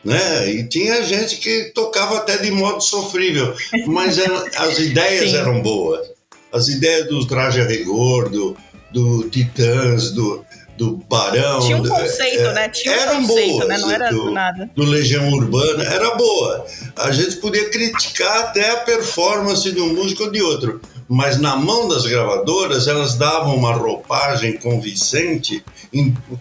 [0.05, 0.51] Né?
[0.51, 3.55] E tinha gente que tocava até de modo sofrível,
[3.87, 6.07] mas era, as ideias eram boas.
[6.53, 8.57] As ideias do traje a rigor, do,
[8.93, 10.45] do Titãs, do,
[10.77, 11.61] do Barão.
[11.61, 12.69] Tinha um conceito, é, né?
[12.69, 13.79] Tinha um conceito, boas, né?
[13.79, 14.71] Não era do, nada.
[14.75, 16.67] Do Legião Urbana, era boa.
[16.97, 20.81] A gente podia criticar até a performance de um músico ou de outro.
[21.09, 25.65] Mas na mão das gravadoras, elas davam uma roupagem convincente,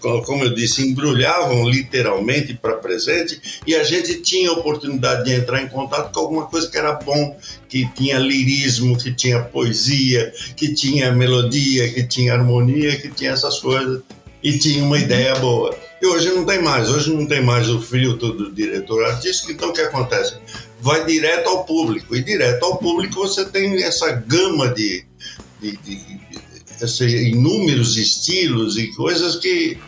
[0.02, 5.62] como eu disse, embrulhavam literalmente para presente, e a gente tinha a oportunidade de entrar
[5.62, 7.38] em contato com alguma coisa que era bom,
[7.70, 13.60] que tinha lirismo, que tinha poesia, que tinha melodia, que tinha harmonia, que tinha essas
[13.60, 14.02] coisas
[14.46, 15.76] e tinha uma ideia boa.
[16.00, 19.70] E hoje não tem mais, hoje não tem mais o filtro do diretor artístico, então
[19.70, 20.38] o que acontece?
[20.80, 25.04] Vai direto ao público, e direto ao público você tem essa gama de,
[25.60, 26.00] de, de,
[26.80, 29.80] de inúmeros estilos e coisas que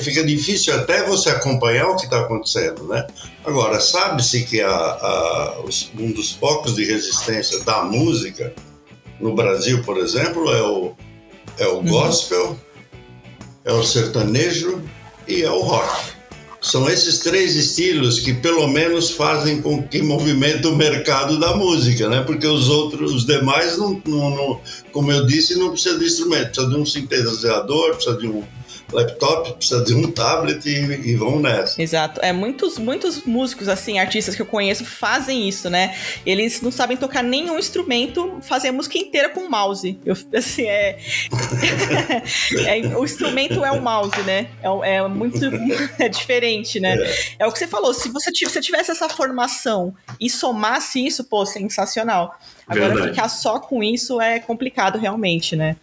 [0.00, 3.06] fica difícil até você acompanhar o que está acontecendo, né?
[3.44, 5.64] Agora, sabe-se que a, a,
[5.98, 8.54] um dos focos de resistência da música
[9.20, 10.94] no Brasil, por exemplo, é o,
[11.58, 11.84] é o uhum.
[13.68, 14.82] É o sertanejo
[15.28, 16.16] e é o rock.
[16.60, 22.08] São esses três estilos que pelo menos fazem com que movimente o mercado da música,
[22.08, 22.22] né?
[22.22, 26.46] Porque os outros, os demais, não, não, não como eu disse, não precisa de instrumento,
[26.46, 28.42] precisa de um sintetizador, precisa de um
[28.92, 31.80] laptop, precisa de um tablet e, e vão nessa.
[31.80, 32.20] Exato.
[32.22, 35.94] É, muitos, muitos músicos, assim, artistas que eu conheço fazem isso, né?
[36.24, 39.98] Eles não sabem tocar nenhum instrumento, fazem a música inteira com o mouse.
[40.04, 40.98] Eu, assim, é...
[42.66, 42.96] é...
[42.96, 44.48] O instrumento é o mouse, né?
[44.62, 45.38] É, é muito
[45.98, 46.96] é diferente, né?
[46.96, 47.44] É.
[47.44, 47.46] é.
[47.46, 52.38] o que você falou, se você tivesse essa formação e somasse isso, pô, sensacional.
[52.66, 53.10] Agora Verdade.
[53.10, 55.76] ficar só com isso é complicado realmente, né?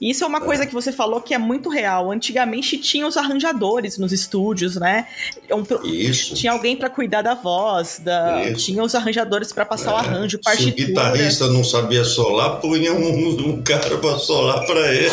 [0.00, 2.10] Isso é uma coisa que você falou que é muito real.
[2.10, 5.06] Antigamente tinha os arranjadores nos estúdios, né?
[5.50, 6.34] Um, isso.
[6.34, 8.52] Tinha alguém para cuidar da voz, da...
[8.54, 9.94] tinha os arranjadores para passar é.
[9.94, 10.76] o arranjo, partitura.
[10.76, 15.10] Se o guitarrista não sabia solar, punha um, um cara para solar para ele.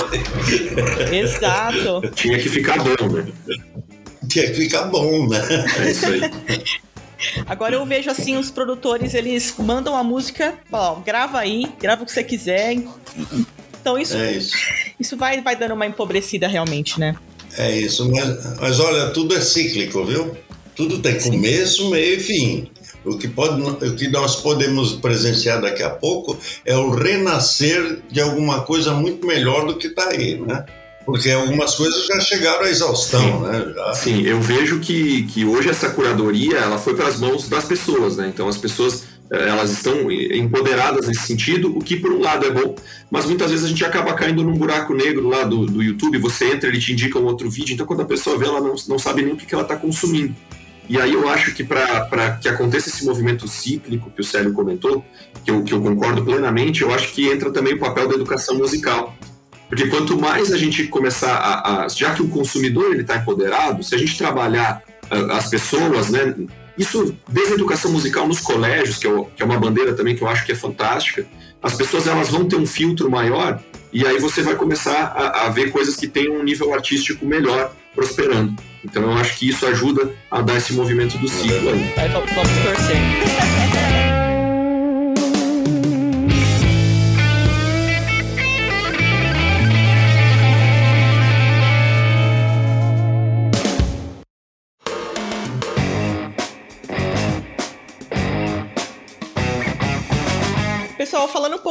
[1.17, 2.01] Exato.
[2.15, 3.25] tinha que ficar bom, né?
[4.27, 5.39] Tinha que ficar bom, né?
[5.79, 6.21] É isso aí.
[7.45, 12.05] Agora eu vejo assim, os produtores, eles mandam a música, ó, grava aí, grava o
[12.05, 12.75] que você quiser,
[13.83, 14.55] então isso, é isso.
[14.97, 17.17] isso vai, vai dando uma empobrecida realmente, né?
[17.57, 20.35] É isso, mas, mas olha, tudo é cíclico, viu?
[20.73, 21.31] Tudo tem Sim.
[21.31, 22.71] começo, meio e fim.
[23.03, 28.21] O que, pode, o que nós podemos presenciar daqui a pouco é o renascer de
[28.21, 30.65] alguma coisa muito melhor do que está aí, né?
[31.05, 33.39] Porque algumas coisas já chegaram à exaustão, Sim.
[33.41, 33.73] né?
[33.75, 33.93] Já.
[33.93, 38.15] Sim, eu vejo que, que hoje essa curadoria ela foi para as mãos das pessoas,
[38.15, 38.31] né?
[38.33, 42.75] Então as pessoas elas estão empoderadas nesse sentido, o que por um lado é bom,
[43.09, 46.51] mas muitas vezes a gente acaba caindo num buraco negro lá do, do YouTube, você
[46.51, 48.99] entra, ele te indica um outro vídeo, então quando a pessoa vê, ela não, não
[48.99, 50.35] sabe nem o que, que ela está consumindo.
[50.87, 55.03] E aí eu acho que para que aconteça esse movimento cíclico que o Célio comentou,
[55.43, 58.57] que eu, que eu concordo plenamente, eu acho que entra também o papel da educação
[58.57, 59.15] musical.
[59.69, 63.95] Porque quanto mais a gente começar a, a já que o consumidor está empoderado, se
[63.95, 66.35] a gente trabalhar uh, as pessoas, né,
[66.77, 70.21] isso, desde a educação musical nos colégios, que é, que é uma bandeira também que
[70.21, 71.25] eu acho que é fantástica,
[71.61, 75.49] as pessoas elas vão ter um filtro maior e aí você vai começar a, a
[75.49, 78.55] ver coisas que têm um nível artístico melhor prosperando.
[78.83, 81.93] Então eu acho que isso ajuda a dar esse movimento do ciclo aí.
[82.09, 84.12] vamos torcer.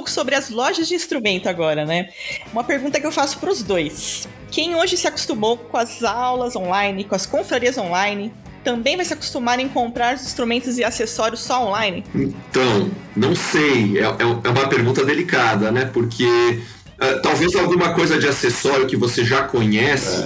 [0.02, 2.08] Pouco sobre as lojas de instrumento agora, né?
[2.52, 4.28] Uma pergunta que eu faço para os dois.
[4.50, 8.32] Quem hoje se acostumou com as aulas online, com as confrarias online,
[8.64, 12.04] também vai se acostumar em comprar os instrumentos e acessórios só online?
[12.14, 13.98] Então, não sei.
[13.98, 15.84] É, é, é uma pergunta delicada, né?
[15.92, 20.24] Porque uh, talvez alguma coisa de acessório que você já conhece,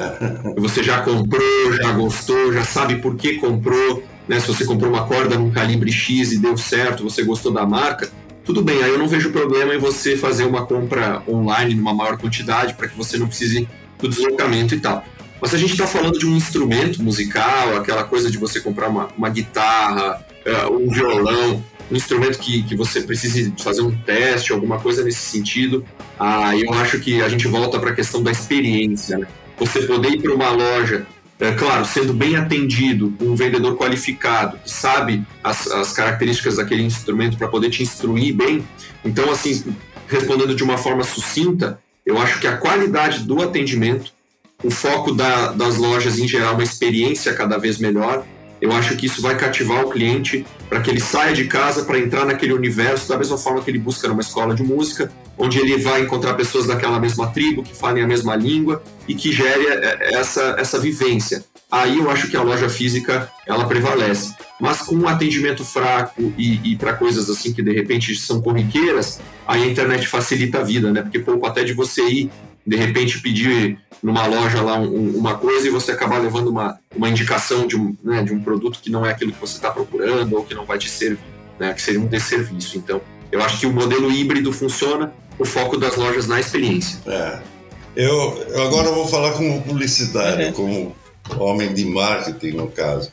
[0.57, 4.03] você já comprou, já gostou, já sabe por que comprou.
[4.27, 4.41] Né?
[4.41, 8.11] Se você comprou uma corda num calibre X e deu certo, você gostou da marca,
[8.47, 12.17] tudo bem, aí eu não vejo problema em você fazer uma compra online numa maior
[12.17, 15.05] quantidade para que você não precise do deslocamento e tal.
[15.41, 18.89] Mas se a gente está falando de um instrumento musical, aquela coisa de você comprar
[18.89, 24.53] uma, uma guitarra, uh, um violão, um instrumento que, que você precise fazer um teste,
[24.53, 25.85] alguma coisa nesse sentido,
[26.19, 29.19] aí eu acho que a gente volta para a questão da experiência.
[29.19, 29.27] Né?
[29.59, 31.05] Você poder ir para uma loja
[31.39, 37.37] é, claro, sendo bem atendido, um vendedor qualificado, que sabe as, as características daquele instrumento
[37.37, 38.67] para poder te instruir bem.
[39.05, 39.65] Então, assim,
[40.09, 44.13] respondendo de uma forma sucinta, eu acho que a qualidade do atendimento,
[44.65, 48.25] o foco da, das lojas em geral, uma experiência cada vez melhor,
[48.61, 51.99] eu acho que isso vai cativar o cliente para que ele saia de casa para
[51.99, 55.77] entrar naquele universo da mesma forma que ele busca numa escola de música, onde ele
[55.79, 60.15] vai encontrar pessoas daquela mesma tribo, que falem a mesma língua e que gere é,
[60.15, 61.45] essa, essa vivência.
[61.71, 64.35] Aí eu acho que a loja física ela prevalece.
[64.61, 69.21] Mas com um atendimento fraco e, e para coisas assim que de repente são corriqueiras,
[69.47, 71.03] aí a internet facilita a vida, né?
[71.03, 72.31] Porque pouco até de você ir
[72.67, 77.09] de repente pedir numa loja lá um, uma coisa e você acabar levando uma, uma
[77.09, 80.37] indicação de um, né, de um produto que não é aquilo que você está procurando
[80.37, 81.19] ou que não vai te servir,
[81.59, 82.79] né, que seria um desserviço.
[82.79, 83.01] Então,
[83.33, 87.01] eu acho que o modelo híbrido funciona, o foco das lojas na experiência.
[87.07, 87.39] É.
[87.95, 90.53] Eu, eu agora vou falar como publicitário, uhum.
[90.53, 90.97] como
[91.39, 93.11] homem de marketing, no caso.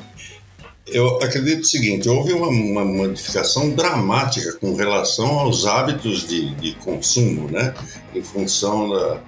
[0.86, 6.76] Eu acredito o seguinte: houve uma, uma, modificação dramática com relação aos hábitos de, de
[6.76, 7.74] consumo, né?
[8.14, 9.22] Em função da,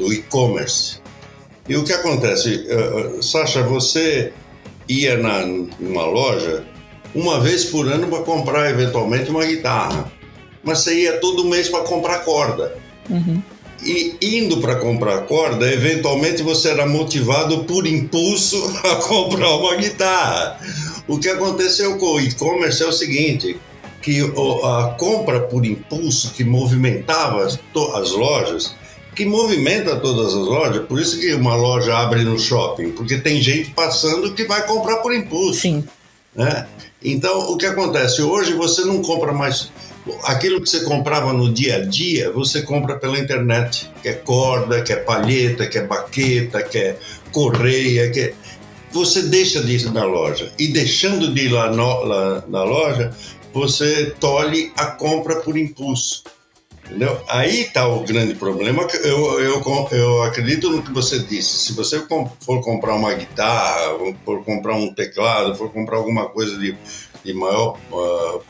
[0.00, 0.98] do e-commerce.
[1.68, 2.66] E o que acontece?
[2.66, 4.32] Uh, Sasha, você
[4.88, 5.46] ia na,
[5.78, 6.64] numa loja
[7.14, 10.10] uma vez por ano para comprar eventualmente uma guitarra,
[10.64, 12.76] mas você ia todo mês para comprar corda.
[13.08, 13.42] Uhum.
[13.82, 20.58] E indo para comprar corda, eventualmente você era motivado por impulso a comprar uma guitarra.
[21.06, 23.58] O que aconteceu com o e-commerce é o seguinte:
[24.02, 24.20] que
[24.64, 28.74] a compra por impulso que movimentava as lojas
[29.14, 33.42] que movimenta todas as lojas, por isso que uma loja abre no shopping, porque tem
[33.42, 35.60] gente passando que vai comprar por impulso.
[35.60, 35.84] Sim.
[36.34, 36.66] Né?
[37.02, 38.22] Então, o que acontece?
[38.22, 39.70] Hoje você não compra mais.
[40.24, 43.90] Aquilo que você comprava no dia a dia, você compra pela internet.
[44.02, 46.96] Que é corda, que é palheta, que é baqueta, que é
[47.32, 48.34] correia, que é...
[48.92, 50.52] Você deixa de ir na loja.
[50.58, 53.12] E deixando de ir lá, no, lá na loja,
[53.52, 56.24] você tolhe a compra por impulso.
[56.90, 57.20] Entendeu?
[57.28, 58.82] Aí está o grande problema.
[59.04, 61.58] Eu, eu, eu acredito no que você disse.
[61.58, 62.04] Se você
[62.40, 66.76] for comprar uma guitarra, for comprar um teclado, for comprar alguma coisa de,
[67.24, 68.42] de maior uh,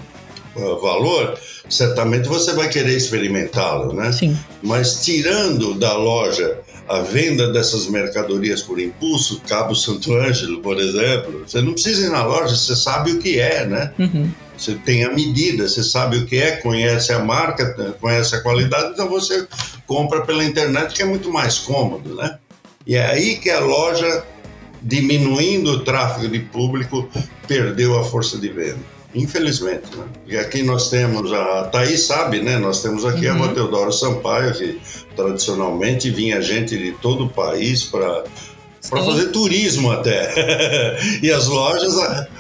[0.81, 4.11] valor, certamente você vai querer experimentá-lo, né?
[4.11, 4.35] Sim.
[4.62, 11.44] Mas tirando da loja a venda dessas mercadorias por impulso, Cabo Santo Ângelo, por exemplo,
[11.46, 13.92] você não precisa ir na loja, você sabe o que é, né?
[13.96, 14.29] Uhum.
[14.59, 18.90] Você tem a medida, você sabe o que é, conhece a marca, conhece a qualidade,
[18.92, 19.46] então você
[19.87, 22.38] compra pela internet, que é muito mais cômodo, né?
[22.85, 24.24] E é aí que a loja,
[24.83, 27.09] diminuindo o tráfego de público,
[27.46, 28.81] perdeu a força de venda.
[29.14, 30.05] Infelizmente, né?
[30.27, 32.59] E aqui nós temos, a Thaís sabe, né?
[32.59, 33.42] Nós temos aqui uhum.
[33.42, 34.81] a Rua Sampaio, que
[35.16, 38.25] tradicionalmente vinha gente de todo o país para
[38.88, 40.32] para fazer turismo até.
[41.22, 41.95] e as lojas.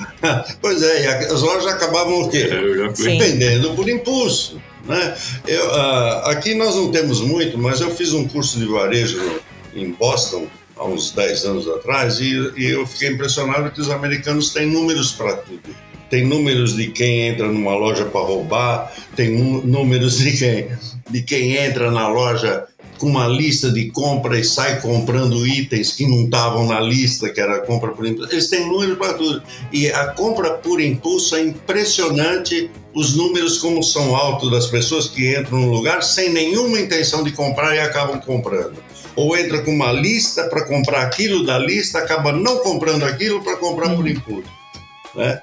[0.60, 2.50] Pois é, as lojas acabavam o quê?
[2.94, 4.60] Vendendo por impulso.
[4.84, 5.16] Né?
[5.46, 9.40] Eu, uh, aqui nós não temos muito, mas eu fiz um curso de varejo
[9.74, 14.50] em Boston há uns 10 anos atrás e, e eu fiquei impressionado que os americanos
[14.50, 15.74] têm números para tudo.
[16.10, 20.68] Tem números de quem entra numa loja para roubar, tem números de quem,
[21.08, 22.66] de quem entra na loja
[22.98, 27.40] com uma lista de compra e sai comprando itens que não estavam na lista, que
[27.40, 28.30] era a compra por impulso.
[28.30, 29.42] Eles têm números para tudo.
[29.72, 35.34] E a compra por impulso é impressionante os números como são altos das pessoas que
[35.34, 38.74] entram no lugar sem nenhuma intenção de comprar e acabam comprando.
[39.16, 43.56] Ou entra com uma lista para comprar aquilo da lista, acaba não comprando aquilo para
[43.56, 44.50] comprar por impulso.
[45.14, 45.40] Né?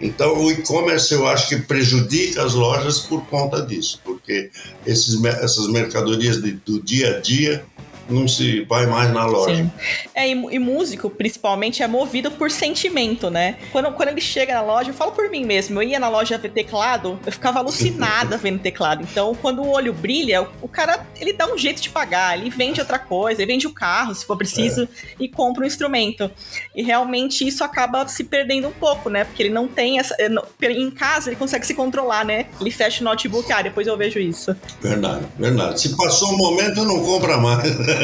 [0.00, 4.50] Então, o e-commerce eu acho que prejudica as lojas por conta disso, porque
[4.86, 7.64] esses, essas mercadorias de, do dia a dia
[8.10, 9.56] não se vai mais na loja.
[9.56, 9.70] Sim.
[10.14, 13.56] É, e, e, músico, principalmente, é movido por sentimento, né?
[13.72, 16.38] Quando, quando ele chega na loja, eu falo por mim mesmo, eu ia na loja
[16.38, 19.06] ver teclado, eu ficava alucinada vendo teclado.
[19.10, 22.80] Então, quando o olho brilha, o, cara, ele dá um jeito de pagar, ele vende
[22.80, 24.88] outra coisa, ele vende o carro, se for preciso, é.
[25.20, 26.30] e compra um instrumento.
[26.74, 29.24] E realmente isso acaba se perdendo um pouco, né?
[29.24, 30.16] Porque ele não tem essa...
[30.62, 32.46] Em casa, ele consegue se controlar, né?
[32.60, 34.54] Ele fecha o notebook, ah, depois eu vejo isso.
[34.80, 35.80] Verdade, verdade.
[35.80, 37.70] Se passou um momento, não compra mais.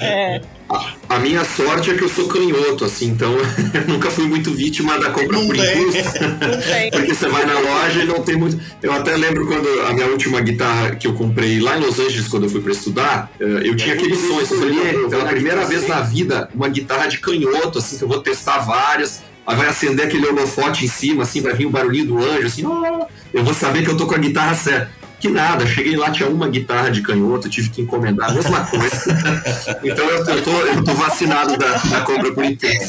[0.00, 0.40] É.
[0.68, 3.32] A, a, minha sorte é que eu sou canhoto, assim, então
[3.74, 5.98] eu nunca fui muito vítima da compra não por impulso.
[6.92, 8.60] Porque você vai na loja e não tem muito.
[8.80, 12.28] Eu até lembro quando a minha última guitarra que eu comprei lá em Los Angeles,
[12.28, 14.40] quando eu fui para estudar, eh, eu tinha aquele sonho.
[14.40, 18.20] Eu falei, pela primeira vez na vida, uma guitarra de canhoto, assim, que eu vou
[18.20, 19.22] testar várias.
[19.46, 22.64] Aí vai acender aquele holofote em cima, assim, vai vir o barulhinho do anjo, assim,
[22.64, 24.99] oh, eu vou saber que eu tô com a guitarra certa.
[25.20, 29.18] Que nada, cheguei lá, tinha uma guitarra de canhoto, tive que encomendar a mesma coisa.
[29.84, 32.80] então eu, eu, tô, eu tô vacinado da, da compra por inteiro.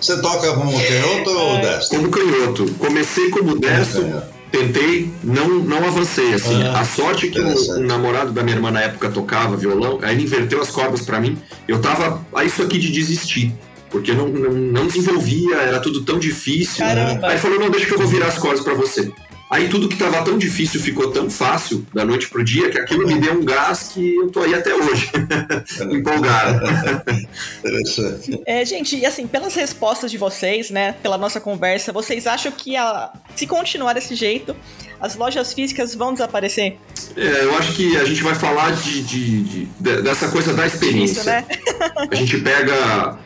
[0.00, 1.60] Você toca como canhoto ou é.
[1.60, 1.98] destro?
[1.98, 2.74] Como canhoto.
[2.78, 4.22] Comecei como destro.
[4.50, 6.62] tentei, não, não avancei, assim.
[6.62, 9.98] Ah, a sorte é que o, o, namorado da minha irmã na época tocava violão,
[10.00, 11.36] aí ele inverteu as cordas para mim.
[11.68, 13.54] Eu tava a isso aqui de desistir
[13.90, 16.78] porque não, não, não desenvolvia, era tudo tão difícil.
[16.84, 17.28] Caramba.
[17.28, 19.12] Aí falou: não, deixa que eu vou virar as cordas para você.
[19.50, 23.06] Aí tudo que estava tão difícil ficou tão fácil da noite pro dia que aquilo
[23.06, 25.10] me deu um gás que eu tô aí até hoje,
[25.90, 26.60] empolgado.
[28.44, 32.76] É, gente, e assim, pelas respostas de vocês, né, pela nossa conversa, vocês acham que
[32.76, 34.54] a, se continuar desse jeito,
[35.00, 36.76] as lojas físicas vão desaparecer?
[37.16, 39.68] É, eu acho que a gente vai falar de, de, de
[40.02, 41.20] dessa coisa da experiência.
[41.20, 41.46] Isso, né?
[42.10, 43.18] a gente pega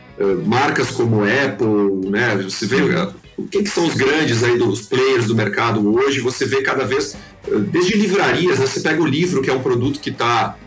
[0.45, 2.35] marcas como Apple, né?
[2.43, 6.19] Você vê uh, o que, que, são os grandes aí dos players do mercado hoje.
[6.19, 7.15] Você vê cada vez,
[7.47, 8.67] uh, desde livrarias, né?
[8.67, 10.57] Você pega o livro, que é um produto que está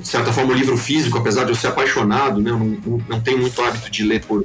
[0.00, 3.04] de certa forma, o livro físico, apesar de eu ser apaixonado, né, eu não, não,
[3.08, 4.44] não tenho muito hábito de ler por,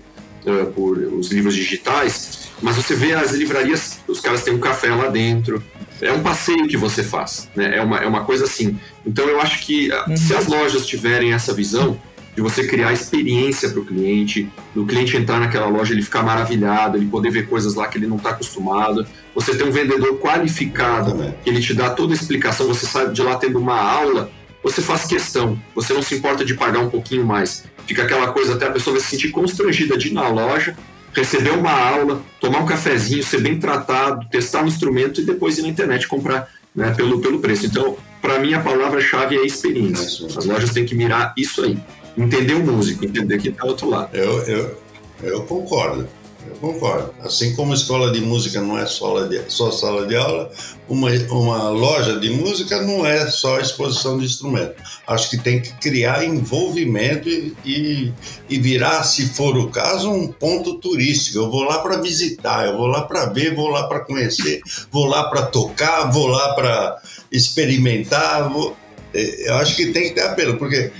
[0.75, 5.07] por os livros digitais, mas você vê as livrarias, os caras têm um café lá
[5.07, 5.63] dentro,
[6.01, 7.77] é um passeio que você faz, né?
[7.77, 8.79] é, uma, é uma coisa assim.
[9.03, 11.99] Então eu acho que se as lojas tiverem essa visão,
[12.38, 16.95] de você criar experiência para o cliente, do cliente entrar naquela loja, ele ficar maravilhado,
[16.95, 19.07] ele poder ver coisas lá que ele não está acostumado.
[19.33, 23.23] Você tem um vendedor qualificado, que ele te dá toda a explicação, você sai de
[23.23, 24.29] lá tendo uma aula,
[24.63, 27.63] você faz questão, você não se importa de pagar um pouquinho mais.
[27.88, 30.77] Fica aquela coisa até a pessoa vai se sentir constrangida de ir na loja,
[31.15, 35.63] receber uma aula, tomar um cafezinho, ser bem tratado, testar um instrumento e depois ir
[35.63, 37.65] na internet comprar né, pelo, pelo preço.
[37.65, 40.27] Então, para mim, a palavra-chave é experiência.
[40.38, 41.79] As lojas têm que mirar isso aí
[42.18, 44.15] entender o músico, entender que está do outro lado.
[44.15, 44.78] Eu, eu,
[45.22, 46.07] eu concordo.
[46.49, 47.13] Eu concordo.
[47.22, 50.49] Assim como escola de música não é só, de, só sala de aula,
[50.88, 54.76] uma, uma loja de música não é só exposição de instrumento.
[55.05, 58.13] Acho que tem que criar envolvimento e, e,
[58.49, 61.39] e virar, se for o caso, um ponto turístico.
[61.39, 64.61] Eu vou lá para visitar, eu vou lá para ver, vou lá para conhecer,
[64.91, 67.01] vou lá para tocar, vou lá para
[67.32, 68.49] experimentar.
[68.49, 68.76] Vou...
[69.13, 70.91] É, eu acho que tem que ter apelo, porque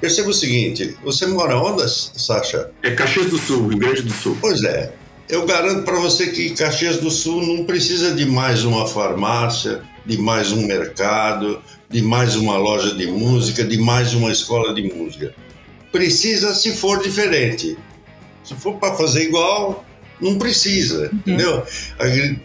[0.00, 2.70] Perceba o seguinte: você mora onde, Sasha?
[2.82, 4.36] É Caxias do Sul, Rio Grande do Sul.
[4.40, 4.92] Pois é.
[5.28, 10.18] Eu garanto para você que Caxias do Sul não precisa de mais uma farmácia, de
[10.18, 15.32] mais um mercado, de mais uma loja de música, de mais uma escola de música.
[15.92, 17.78] Precisa se for diferente.
[18.42, 19.84] Se for para fazer igual,
[20.20, 21.18] não precisa, uhum.
[21.18, 21.66] entendeu?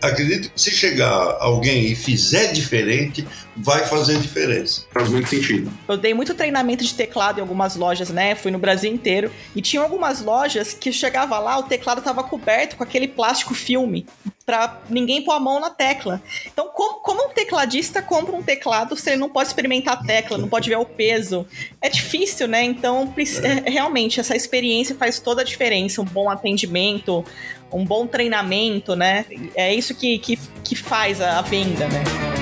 [0.01, 4.83] Acredito que se chegar alguém e fizer diferente, vai fazer diferença.
[4.91, 5.71] Faz muito sentido.
[5.87, 8.35] Eu dei muito treinamento de teclado em algumas lojas, né?
[8.35, 9.31] Fui no Brasil inteiro.
[9.55, 14.05] E tinha algumas lojas que chegava lá, o teclado estava coberto com aquele plástico filme
[14.45, 16.21] para ninguém pôr a mão na tecla.
[16.45, 20.37] Então, como, como, um tecladista compra um teclado se ele não pode experimentar a tecla,
[20.37, 21.47] não pode ver o peso?
[21.81, 22.63] É difícil, né?
[22.63, 23.11] Então,
[23.43, 23.69] é.
[23.69, 26.01] realmente, essa experiência faz toda a diferença.
[26.01, 27.25] Um bom atendimento,
[27.71, 29.25] um bom treinamento, né?
[29.55, 32.34] É isso que, que, que faz a, a venda, né?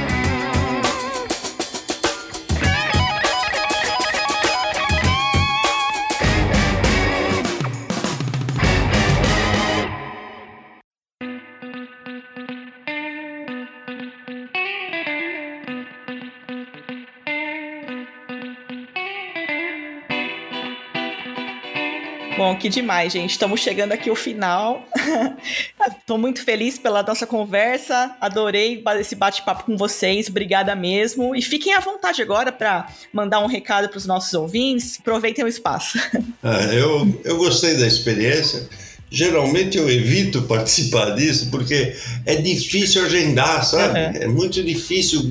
[22.44, 23.30] Bom, que demais, gente.
[23.30, 24.86] Estamos chegando aqui ao final.
[25.98, 28.18] Estou muito feliz pela nossa conversa.
[28.20, 30.28] Adorei esse bate-papo com vocês.
[30.28, 31.34] Obrigada mesmo.
[31.34, 35.00] E fiquem à vontade agora para mandar um recado para os nossos ouvintes.
[35.00, 35.98] Aproveitem o espaço.
[36.46, 38.68] Ah, eu, eu gostei da experiência.
[39.14, 41.96] Geralmente eu evito participar disso porque
[42.26, 44.00] é difícil agendar, sabe?
[44.00, 44.24] Uhum.
[44.24, 45.22] É muito difícil,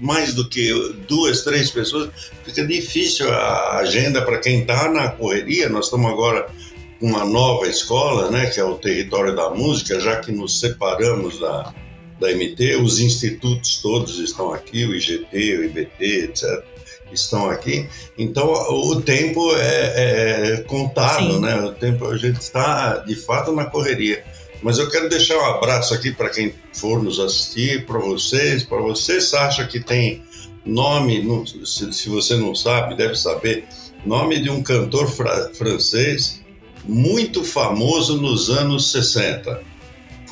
[0.00, 0.72] mais do que
[1.08, 2.10] duas, três pessoas,
[2.44, 5.68] fica difícil a agenda para quem está na correria.
[5.68, 6.46] Nós estamos agora
[7.00, 11.40] com uma nova escola, né, que é o Território da Música, já que nos separamos
[11.40, 11.74] da,
[12.20, 16.71] da MT, os institutos todos estão aqui, o IGT, o IBT, etc
[17.14, 17.88] estão aqui.
[18.16, 21.40] Então o tempo é, é contado, Sim.
[21.40, 21.56] né?
[21.56, 24.24] O tempo a gente está de fato na correria.
[24.62, 28.80] Mas eu quero deixar um abraço aqui para quem for nos assistir, para vocês, para
[28.80, 30.22] você, Sasha, que tem
[30.64, 33.64] nome, se, se, você não sabe, deve saber,
[34.06, 35.08] nome de um cantor
[35.52, 36.40] francês
[36.84, 39.71] muito famoso nos anos 60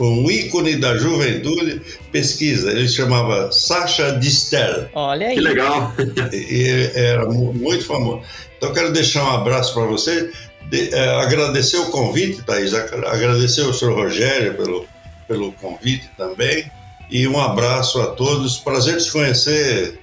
[0.00, 1.82] foi um ícone da juventude.
[2.10, 4.88] Pesquisa, ele chamava Sacha Distel.
[4.94, 5.34] Olha aí.
[5.34, 5.92] Que legal.
[6.32, 8.22] E era muito famoso.
[8.56, 10.30] Então, quero deixar um abraço para você.
[10.70, 12.72] De, é, agradecer o convite, Thaís.
[12.72, 14.86] Agradecer ao senhor Rogério pelo,
[15.28, 16.64] pelo convite também.
[17.10, 18.56] E um abraço a todos.
[18.56, 20.00] Prazer te conhecer,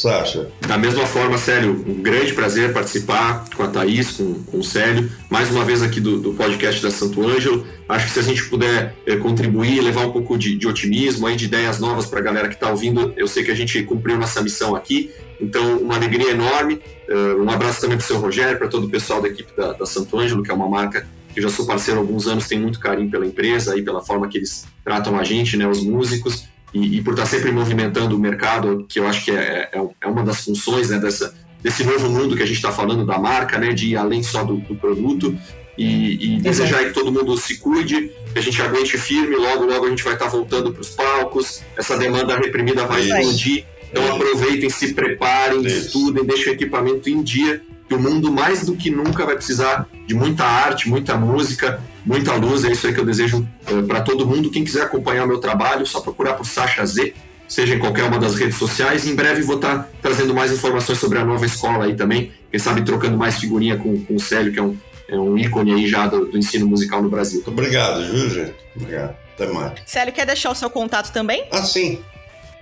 [0.00, 0.48] Sasha.
[0.66, 5.10] Da mesma forma, Célio, um grande prazer participar com a Thaís, com, com o Célio,
[5.28, 7.66] mais uma vez aqui do, do podcast da Santo Ângelo.
[7.86, 11.36] Acho que se a gente puder é, contribuir, levar um pouco de, de otimismo, aí,
[11.36, 14.16] de ideias novas para a galera que está ouvindo, eu sei que a gente cumpriu
[14.16, 15.10] nossa missão aqui.
[15.38, 16.80] Então, uma alegria enorme.
[17.06, 19.72] Uh, um abraço também para o seu Rogério, para todo o pessoal da equipe da,
[19.74, 22.48] da Santo Ângelo, que é uma marca que eu já sou parceiro há alguns anos,
[22.48, 25.80] tem muito carinho pela empresa e pela forma que eles tratam a gente, né, os
[25.82, 29.88] músicos e, e, por estar sempre movimentando o mercado, que eu acho que é, é,
[30.00, 33.18] é uma das funções né, dessa, desse novo mundo que a gente está falando da
[33.18, 35.36] marca, né, de ir além só do, do produto
[35.76, 39.86] e, e desejar que todo mundo se cuide, que a gente aguente firme, logo, logo
[39.86, 43.64] a gente vai estar tá voltando para os palcos, essa demanda reprimida vai explodir.
[43.90, 45.86] Então aproveitem, se preparem, Isso.
[45.86, 47.60] estudem, deixem o equipamento em dia,
[47.90, 52.32] que o mundo mais do que nunca vai precisar de muita arte, muita música, muita
[52.34, 52.64] luz.
[52.64, 54.48] É isso aí que eu desejo uh, eh, para todo mundo.
[54.48, 57.12] Quem quiser acompanhar o meu trabalho, só procurar por Sasha Z,
[57.48, 59.08] seja em qualquer uma das redes sociais.
[59.08, 62.32] Em breve vou estar tá trazendo mais informações sobre a nova escola aí também.
[62.48, 64.78] Quem sabe trocando mais figurinha com, com o Célio, que é um,
[65.08, 67.42] é um ícone aí já do, do ensino musical no Brasil.
[67.44, 68.54] Obrigado, viu, gente?
[68.76, 69.16] Obrigado.
[69.34, 69.72] Até mais.
[69.84, 71.44] Célio, quer deixar o seu contato também?
[71.50, 71.98] Ah, sim.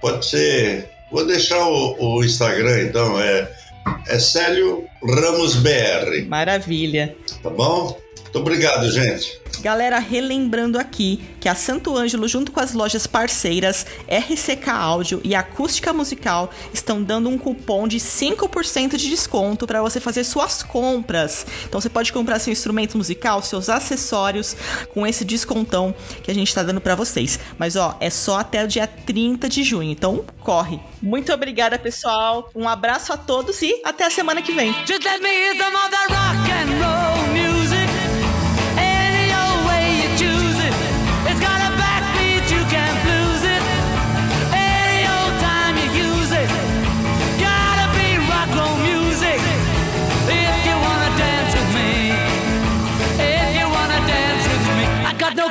[0.01, 0.89] Pode ser.
[1.12, 3.20] Vou deixar o, o Instagram, então.
[3.20, 3.58] É
[4.07, 6.26] é Célio Ramos BR.
[6.26, 7.14] Maravilha.
[7.43, 7.99] Tá bom?
[8.29, 9.41] Muito obrigado, gente.
[9.61, 15.35] Galera, relembrando aqui que a Santo Ângelo, junto com as lojas parceiras RCK Áudio e
[15.35, 21.47] Acústica Musical, estão dando um cupom de 5% de desconto para você fazer suas compras.
[21.66, 24.55] Então você pode comprar seu instrumento musical, seus acessórios
[24.93, 27.41] com esse descontão que a gente está dando para vocês.
[27.59, 30.79] Mas ó, é só até o dia 30 de junho, então corre.
[31.01, 32.51] Muito obrigada, pessoal.
[32.55, 34.74] Um abraço a todos e até a semana que vem.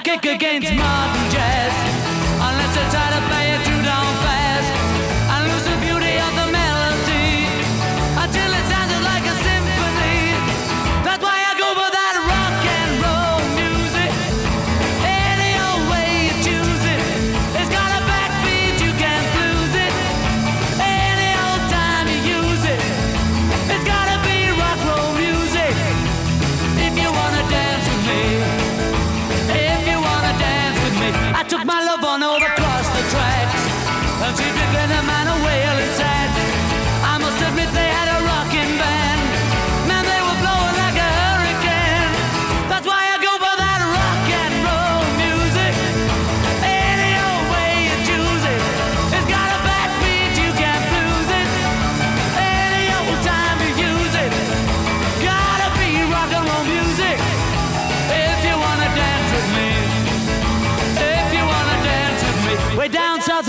[0.07, 1.73] Kick against modern jazz.
[2.39, 3.36] Unless you try to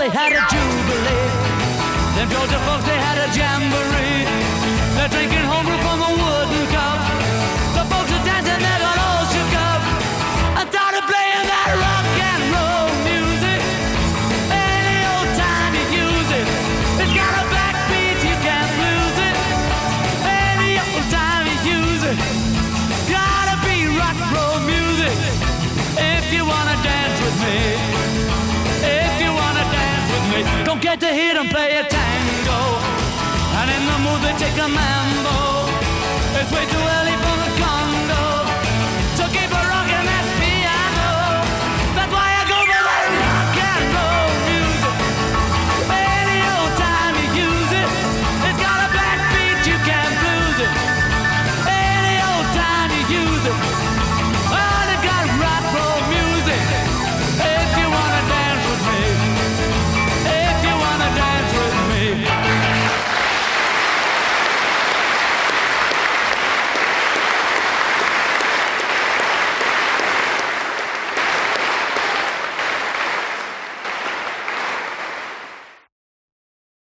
[0.09, 1.29] they had a jubilee.
[2.17, 3.78] Them Georgia folks they had a jamboree.
[31.09, 32.61] To hear them play a tango.
[33.59, 35.39] And in the mood they take a mambo.
[36.39, 37.18] It's way too early.